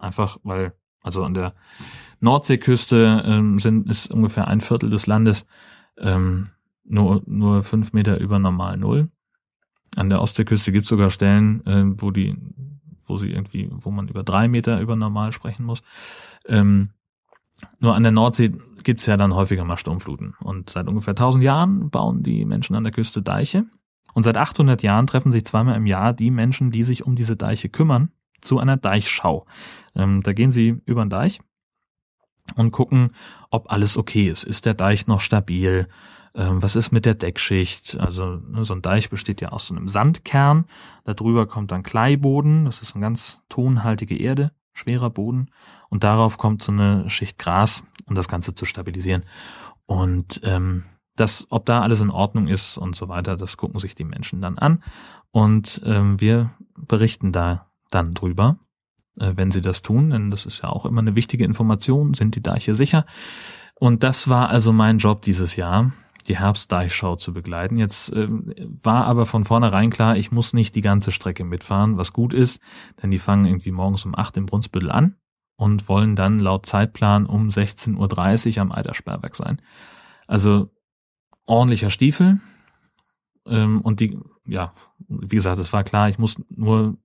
Einfach 0.00 0.38
weil, 0.42 0.72
also 1.02 1.24
an 1.24 1.34
der 1.34 1.54
Nordseeküste 2.20 3.22
ähm, 3.26 3.58
sind, 3.58 3.88
ist 3.88 4.10
ungefähr 4.10 4.48
ein 4.48 4.60
Viertel 4.60 4.90
des 4.90 5.06
Landes 5.06 5.46
ähm, 5.98 6.48
nur, 6.84 7.22
nur 7.26 7.62
fünf 7.62 7.92
Meter 7.92 8.18
über 8.18 8.38
normal 8.38 8.76
Null. 8.76 9.08
An 9.96 10.08
der 10.08 10.20
Ostseeküste 10.20 10.72
gibt 10.72 10.84
es 10.84 10.88
sogar 10.88 11.10
Stellen, 11.10 11.66
äh, 11.66 11.84
wo 12.00 12.10
die, 12.10 12.36
wo 13.06 13.16
sie 13.16 13.30
irgendwie, 13.30 13.68
wo 13.70 13.90
man 13.90 14.08
über 14.08 14.22
drei 14.22 14.48
Meter 14.48 14.80
über 14.80 14.96
normal 14.96 15.32
sprechen 15.32 15.64
muss. 15.64 15.82
Ähm, 16.46 16.90
nur 17.78 17.94
an 17.94 18.02
der 18.02 18.12
Nordsee 18.12 18.50
gibt's 18.82 19.06
ja 19.06 19.16
dann 19.16 19.34
häufiger 19.34 19.64
mal 19.64 19.76
Sturmfluten. 19.76 20.34
Und 20.40 20.70
seit 20.70 20.88
ungefähr 20.88 21.12
1000 21.12 21.44
Jahren 21.44 21.90
bauen 21.90 22.22
die 22.22 22.44
Menschen 22.44 22.76
an 22.76 22.84
der 22.84 22.92
Küste 22.92 23.22
Deiche. 23.22 23.66
Und 24.14 24.22
seit 24.22 24.36
800 24.36 24.82
Jahren 24.82 25.06
treffen 25.06 25.32
sich 25.32 25.44
zweimal 25.44 25.76
im 25.76 25.86
Jahr 25.86 26.12
die 26.12 26.30
Menschen, 26.30 26.70
die 26.70 26.82
sich 26.82 27.06
um 27.06 27.14
diese 27.16 27.36
Deiche 27.36 27.68
kümmern, 27.68 28.10
zu 28.40 28.58
einer 28.58 28.76
Deichschau. 28.76 29.46
Ähm, 29.94 30.22
da 30.22 30.32
gehen 30.32 30.52
sie 30.52 30.80
über 30.86 31.04
den 31.04 31.10
Deich 31.10 31.40
und 32.56 32.72
gucken, 32.72 33.12
ob 33.50 33.70
alles 33.70 33.96
okay 33.96 34.28
ist. 34.28 34.44
Ist 34.44 34.66
der 34.66 34.74
Deich 34.74 35.06
noch 35.06 35.20
stabil? 35.20 35.88
Ähm, 36.34 36.62
was 36.62 36.76
ist 36.76 36.92
mit 36.92 37.06
der 37.06 37.14
Deckschicht? 37.14 37.98
Also 37.98 38.36
ne, 38.36 38.64
so 38.64 38.74
ein 38.74 38.82
Deich 38.82 39.10
besteht 39.10 39.40
ja 39.40 39.50
aus 39.50 39.66
so 39.66 39.74
einem 39.74 39.88
Sandkern. 39.88 40.66
Darüber 41.04 41.46
kommt 41.46 41.72
dann 41.72 41.82
Kleiboden. 41.82 42.64
Das 42.64 42.82
ist 42.82 42.94
eine 42.94 43.02
ganz 43.02 43.40
tonhaltige 43.48 44.16
Erde, 44.16 44.52
schwerer 44.72 45.10
Boden. 45.10 45.50
Und 45.88 46.04
darauf 46.04 46.38
kommt 46.38 46.62
so 46.62 46.72
eine 46.72 47.08
Schicht 47.10 47.38
Gras, 47.38 47.82
um 48.06 48.14
das 48.14 48.28
Ganze 48.28 48.54
zu 48.54 48.64
stabilisieren. 48.64 49.24
Und 49.86 50.40
ähm, 50.44 50.84
das, 51.16 51.46
ob 51.50 51.66
da 51.66 51.82
alles 51.82 52.00
in 52.00 52.10
Ordnung 52.10 52.46
ist 52.46 52.78
und 52.78 52.94
so 52.94 53.08
weiter, 53.08 53.36
das 53.36 53.56
gucken 53.56 53.80
sich 53.80 53.94
die 53.94 54.04
Menschen 54.04 54.40
dann 54.40 54.56
an. 54.56 54.82
Und 55.32 55.82
ähm, 55.84 56.20
wir 56.20 56.50
berichten 56.76 57.32
da 57.32 57.69
dann 57.90 58.14
drüber, 58.14 58.58
äh, 59.18 59.32
wenn 59.36 59.50
sie 59.50 59.60
das 59.60 59.82
tun, 59.82 60.10
denn 60.10 60.30
das 60.30 60.46
ist 60.46 60.62
ja 60.62 60.68
auch 60.68 60.86
immer 60.86 61.00
eine 61.00 61.14
wichtige 61.14 61.44
Information, 61.44 62.14
sind 62.14 62.34
die 62.34 62.42
Deiche 62.42 62.74
sicher. 62.74 63.04
Und 63.74 64.02
das 64.02 64.28
war 64.28 64.50
also 64.50 64.72
mein 64.72 64.98
Job 64.98 65.22
dieses 65.22 65.56
Jahr, 65.56 65.92
die 66.28 66.38
Herbstdeichschau 66.38 67.16
zu 67.16 67.32
begleiten. 67.32 67.76
Jetzt 67.76 68.12
äh, 68.12 68.28
war 68.28 69.06
aber 69.06 69.26
von 69.26 69.44
vornherein 69.44 69.90
klar, 69.90 70.16
ich 70.16 70.32
muss 70.32 70.52
nicht 70.52 70.74
die 70.74 70.82
ganze 70.82 71.12
Strecke 71.12 71.44
mitfahren, 71.44 71.96
was 71.96 72.12
gut 72.12 72.34
ist, 72.34 72.60
denn 73.02 73.10
die 73.10 73.18
fangen 73.18 73.46
irgendwie 73.46 73.72
morgens 73.72 74.04
um 74.04 74.14
acht 74.14 74.36
im 74.36 74.46
Brunsbüttel 74.46 74.90
an 74.90 75.16
und 75.56 75.88
wollen 75.88 76.16
dann 76.16 76.38
laut 76.38 76.66
Zeitplan 76.66 77.26
um 77.26 77.48
16.30 77.48 78.56
Uhr 78.56 78.62
am 78.62 78.72
Eidersperrwerk 78.72 79.34
sein. 79.34 79.60
Also 80.26 80.70
ordentlicher 81.46 81.90
Stiefel. 81.90 82.40
Ähm, 83.46 83.80
und 83.80 84.00
die, 84.00 84.18
ja, 84.46 84.72
wie 85.08 85.36
gesagt, 85.36 85.58
es 85.58 85.72
war 85.72 85.84
klar, 85.84 86.08
ich 86.08 86.18
muss 86.18 86.36
nur 86.48 86.96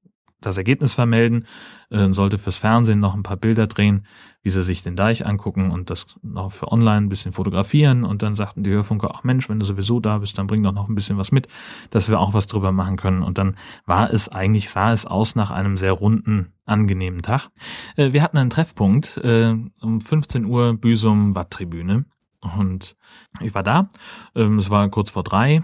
das 0.46 0.58
Ergebnis 0.58 0.94
vermelden, 0.94 1.46
äh, 1.90 2.12
sollte 2.14 2.38
fürs 2.38 2.58
Fernsehen 2.58 3.00
noch 3.00 3.14
ein 3.14 3.24
paar 3.24 3.38
Bilder 3.38 3.68
drehen, 3.68 4.06
wie 4.46 4.52
sie 4.52 4.62
sich 4.62 4.84
den 4.84 4.96
Deich 4.96 5.26
angucken 5.26 5.72
und 5.72 5.90
das 5.90 6.20
noch 6.22 6.52
für 6.52 6.72
online 6.72 7.08
ein 7.08 7.10
bisschen 7.10 7.32
fotografieren. 7.32 8.04
Und 8.04 8.22
dann 8.22 8.36
sagten 8.36 8.64
die 8.64 8.70
Hörfunker, 8.70 9.12
ach 9.14 9.24
Mensch, 9.24 9.50
wenn 9.50 9.60
du 9.60 9.66
sowieso 9.66 10.00
da 10.00 10.20
bist, 10.20 10.38
dann 10.38 10.46
bring 10.46 10.62
doch 10.62 10.72
noch 10.72 10.88
ein 10.88 10.94
bisschen 10.94 11.18
was 11.18 11.32
mit, 11.32 11.48
dass 11.90 12.10
wir 12.10 12.20
auch 12.20 12.34
was 12.34 12.46
drüber 12.46 12.72
machen 12.72 12.96
können. 12.96 13.24
Und 13.24 13.40
dann 13.40 13.58
war 13.86 14.14
es 14.14 14.30
eigentlich, 14.30 14.70
sah 14.70 14.92
es 14.92 15.06
aus 15.06 15.36
nach 15.36 15.50
einem 15.50 15.78
sehr 15.78 15.94
runden, 15.94 16.54
angenehmen 16.66 17.22
Tag. 17.24 17.50
Äh, 17.96 18.14
wir 18.14 18.22
hatten 18.22 18.38
einen 18.38 18.52
Treffpunkt 18.52 19.18
äh, 19.18 19.56
um 19.82 20.02
15 20.02 20.46
Uhr 20.46 20.76
Büsum 20.76 21.36
Watttribüne. 21.36 22.06
Und 22.58 22.96
ich 23.40 23.56
war 23.56 23.64
da, 23.64 23.90
ähm, 24.36 24.60
es 24.60 24.70
war 24.70 24.88
kurz 24.90 25.10
vor 25.10 25.24
drei. 25.24 25.64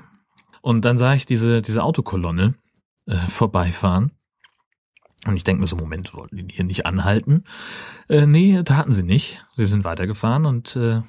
Und 0.61 0.85
dann 0.85 0.97
sah 0.97 1.13
ich 1.13 1.25
diese, 1.25 1.61
diese 1.61 1.83
Autokolonne 1.83 2.55
äh, 3.05 3.15
vorbeifahren 3.15 4.11
und 5.25 5.35
ich 5.35 5.43
denke 5.43 5.61
mir 5.61 5.67
so, 5.67 5.75
Moment, 5.75 6.13
wollten 6.13 6.35
die 6.35 6.53
hier 6.53 6.65
nicht 6.65 6.85
anhalten? 6.85 7.43
Äh, 8.09 8.25
nee, 8.25 8.61
taten 8.63 8.93
sie 8.93 9.03
nicht. 9.03 9.45
Sie 9.55 9.65
sind 9.65 9.83
weitergefahren 9.83 10.45
und 10.45 10.75
äh, 10.75 11.01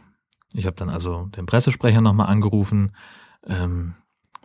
ich 0.55 0.67
habe 0.67 0.77
dann 0.77 0.91
also 0.91 1.29
den 1.37 1.47
Pressesprecher 1.47 2.01
nochmal 2.01 2.27
angerufen, 2.29 2.93
ähm, 3.47 3.95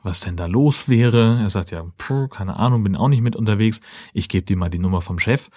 was 0.04 0.22
denn 0.22 0.38
da 0.38 0.46
los 0.46 0.88
wäre. 0.88 1.40
Er 1.42 1.50
sagt 1.50 1.72
ja, 1.72 1.84
pff, 2.00 2.30
keine 2.30 2.56
Ahnung, 2.56 2.84
bin 2.84 2.96
auch 2.96 3.10
nicht 3.10 3.22
mit 3.22 3.36
unterwegs. 3.36 3.82
Ich 4.14 4.30
gebe 4.30 4.46
dir 4.46 4.56
mal 4.56 4.70
die 4.70 4.80
Nummer 4.80 5.02
vom 5.02 5.20
Chef. 5.20 5.50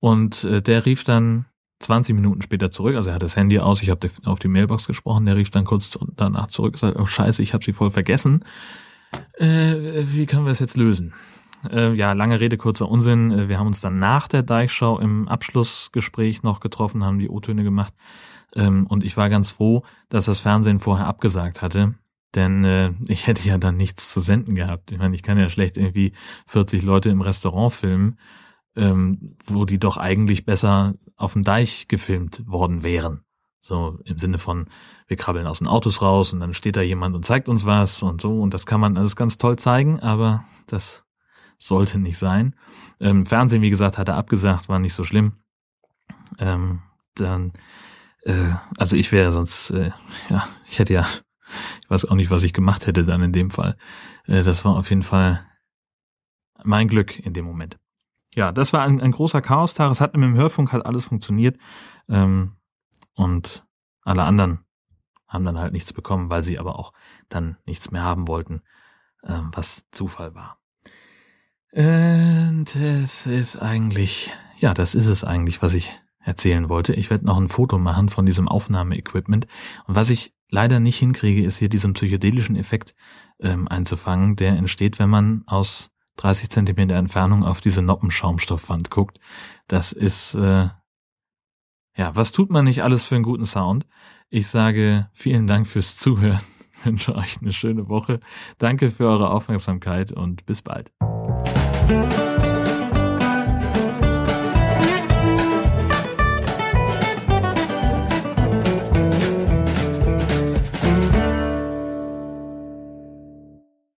Und 0.00 0.44
äh, 0.44 0.60
der 0.60 0.84
rief 0.84 1.04
dann 1.04 1.46
20 1.80 2.14
Minuten 2.14 2.42
später 2.42 2.70
zurück, 2.70 2.96
also 2.96 3.10
er 3.10 3.14
hat 3.14 3.22
das 3.22 3.36
Handy 3.36 3.58
aus, 3.58 3.82
ich 3.82 3.90
habe 3.90 4.08
auf 4.24 4.38
die 4.38 4.48
Mailbox 4.48 4.86
gesprochen, 4.86 5.26
der 5.26 5.36
rief 5.36 5.50
dann 5.50 5.64
kurz 5.64 5.98
danach 6.16 6.46
zurück 6.46 6.78
sagt, 6.78 6.98
oh 6.98 7.06
scheiße, 7.06 7.42
ich 7.42 7.52
habe 7.52 7.64
sie 7.64 7.74
voll 7.74 7.90
vergessen. 7.90 8.44
Äh, 9.38 10.04
wie 10.06 10.26
können 10.26 10.44
wir 10.44 10.52
es 10.52 10.58
jetzt 10.58 10.76
lösen? 10.76 11.12
Äh, 11.70 11.94
ja, 11.94 12.12
lange 12.12 12.40
Rede, 12.40 12.56
kurzer 12.56 12.88
Unsinn. 12.88 13.30
Äh, 13.30 13.48
wir 13.48 13.58
haben 13.58 13.66
uns 13.66 13.80
dann 13.80 13.98
nach 13.98 14.28
der 14.28 14.42
Deichschau 14.42 14.98
im 14.98 15.28
Abschlussgespräch 15.28 16.42
noch 16.42 16.60
getroffen, 16.60 17.04
haben 17.04 17.18
die 17.18 17.28
O-Töne 17.28 17.64
gemacht. 17.64 17.94
Ähm, 18.54 18.86
und 18.86 19.04
ich 19.04 19.16
war 19.16 19.28
ganz 19.28 19.50
froh, 19.50 19.82
dass 20.08 20.26
das 20.26 20.40
Fernsehen 20.40 20.80
vorher 20.80 21.06
abgesagt 21.06 21.62
hatte. 21.62 21.94
Denn 22.34 22.64
äh, 22.64 22.92
ich 23.08 23.26
hätte 23.26 23.48
ja 23.48 23.58
dann 23.58 23.76
nichts 23.76 24.12
zu 24.12 24.20
senden 24.20 24.54
gehabt. 24.54 24.92
Ich 24.92 24.98
meine, 24.98 25.14
ich 25.14 25.22
kann 25.22 25.38
ja 25.38 25.48
schlecht 25.48 25.76
irgendwie 25.76 26.12
40 26.46 26.82
Leute 26.82 27.08
im 27.08 27.22
Restaurant 27.22 27.72
filmen, 27.72 28.18
ähm, 28.76 29.36
wo 29.46 29.64
die 29.64 29.78
doch 29.78 29.96
eigentlich 29.96 30.44
besser 30.44 30.94
auf 31.16 31.32
dem 31.32 31.44
Deich 31.44 31.88
gefilmt 31.88 32.46
worden 32.46 32.82
wären. 32.82 33.22
So 33.60 33.98
im 34.04 34.18
Sinne 34.18 34.38
von, 34.38 34.66
wir 35.08 35.16
krabbeln 35.16 35.46
aus 35.46 35.58
den 35.58 35.66
Autos 35.66 36.02
raus 36.02 36.32
und 36.32 36.40
dann 36.40 36.54
steht 36.54 36.76
da 36.76 36.82
jemand 36.82 37.16
und 37.16 37.24
zeigt 37.24 37.48
uns 37.48 37.64
was 37.64 38.02
und 38.02 38.20
so. 38.20 38.40
Und 38.40 38.54
das 38.54 38.66
kann 38.66 38.80
man 38.80 38.96
alles 38.96 39.16
ganz 39.16 39.38
toll 39.38 39.56
zeigen, 39.58 39.98
aber 40.00 40.44
das 40.66 41.05
sollte 41.58 41.98
nicht 41.98 42.18
sein. 42.18 42.54
Ähm, 43.00 43.26
Fernsehen, 43.26 43.62
wie 43.62 43.70
gesagt, 43.70 43.98
hat 43.98 44.08
er 44.08 44.16
abgesagt, 44.16 44.68
war 44.68 44.78
nicht 44.78 44.94
so 44.94 45.04
schlimm. 45.04 45.32
Ähm, 46.38 46.82
dann, 47.14 47.52
äh, 48.22 48.52
also 48.78 48.96
ich 48.96 49.12
wäre 49.12 49.32
sonst, 49.32 49.70
äh, 49.70 49.90
ja, 50.28 50.46
ich 50.68 50.78
hätte 50.78 50.92
ja, 50.94 51.06
ich 51.82 51.90
weiß 51.90 52.04
auch 52.06 52.14
nicht, 52.14 52.30
was 52.30 52.42
ich 52.42 52.52
gemacht 52.52 52.86
hätte 52.86 53.04
dann 53.04 53.22
in 53.22 53.32
dem 53.32 53.50
Fall. 53.50 53.76
Äh, 54.26 54.42
das 54.42 54.64
war 54.64 54.76
auf 54.76 54.90
jeden 54.90 55.02
Fall 55.02 55.44
mein 56.64 56.88
Glück 56.88 57.18
in 57.18 57.32
dem 57.32 57.44
Moment. 57.44 57.78
ja, 58.34 58.52
das 58.52 58.72
war 58.72 58.82
ein, 58.82 59.00
ein 59.00 59.12
großer 59.12 59.40
Chaostag. 59.40 59.90
Es 59.90 60.00
hat 60.00 60.14
mit 60.14 60.22
dem 60.22 60.36
Hörfunk 60.36 60.72
halt 60.72 60.84
alles 60.84 61.06
funktioniert. 61.06 61.58
Ähm, 62.08 62.56
und 63.14 63.64
alle 64.02 64.24
anderen 64.24 64.60
haben 65.26 65.44
dann 65.44 65.58
halt 65.58 65.72
nichts 65.72 65.92
bekommen, 65.92 66.30
weil 66.30 66.42
sie 66.42 66.58
aber 66.58 66.78
auch 66.78 66.92
dann 67.28 67.56
nichts 67.64 67.90
mehr 67.90 68.04
haben 68.04 68.28
wollten, 68.28 68.62
ähm, 69.24 69.50
was 69.54 69.86
Zufall 69.90 70.34
war. 70.34 70.58
Und 71.72 72.74
es 72.76 73.26
ist 73.26 73.56
eigentlich, 73.56 74.30
ja, 74.58 74.74
das 74.74 74.94
ist 74.94 75.06
es 75.06 75.24
eigentlich, 75.24 75.62
was 75.62 75.74
ich 75.74 75.92
erzählen 76.26 76.68
wollte. 76.68 76.92
Ich 76.92 77.10
werde 77.10 77.26
noch 77.26 77.38
ein 77.38 77.48
Foto 77.48 77.78
machen 77.78 78.08
von 78.08 78.26
diesem 78.26 78.48
Aufnahmeequipment. 78.48 79.46
Und 79.86 79.94
was 79.94 80.10
ich 80.10 80.34
leider 80.50 80.80
nicht 80.80 80.98
hinkriege, 80.98 81.44
ist 81.44 81.58
hier 81.58 81.68
diesen 81.68 81.92
psychedelischen 81.92 82.56
Effekt 82.56 82.94
ähm, 83.40 83.68
einzufangen, 83.68 84.36
der 84.36 84.56
entsteht, 84.56 84.98
wenn 84.98 85.10
man 85.10 85.44
aus 85.46 85.90
30 86.16 86.50
Zentimeter 86.50 86.96
Entfernung 86.96 87.44
auf 87.44 87.60
diese 87.60 87.82
Noppenschaumstoffwand 87.82 88.90
guckt. 88.90 89.20
Das 89.68 89.92
ist, 89.92 90.34
äh, 90.34 90.68
ja, 91.96 92.14
was 92.14 92.32
tut 92.32 92.50
man 92.50 92.64
nicht 92.64 92.82
alles 92.82 93.04
für 93.04 93.14
einen 93.14 93.24
guten 93.24 93.46
Sound? 93.46 93.86
Ich 94.28 94.48
sage 94.48 95.08
vielen 95.12 95.46
Dank 95.46 95.66
fürs 95.66 95.96
Zuhören, 95.96 96.40
wünsche 96.82 97.14
euch 97.14 97.40
eine 97.40 97.52
schöne 97.52 97.88
Woche. 97.88 98.20
Danke 98.58 98.90
für 98.90 99.06
eure 99.06 99.30
Aufmerksamkeit 99.30 100.12
und 100.12 100.46
bis 100.46 100.62
bald. 100.62 100.92
Thank 101.88 102.18
you. 102.18 102.35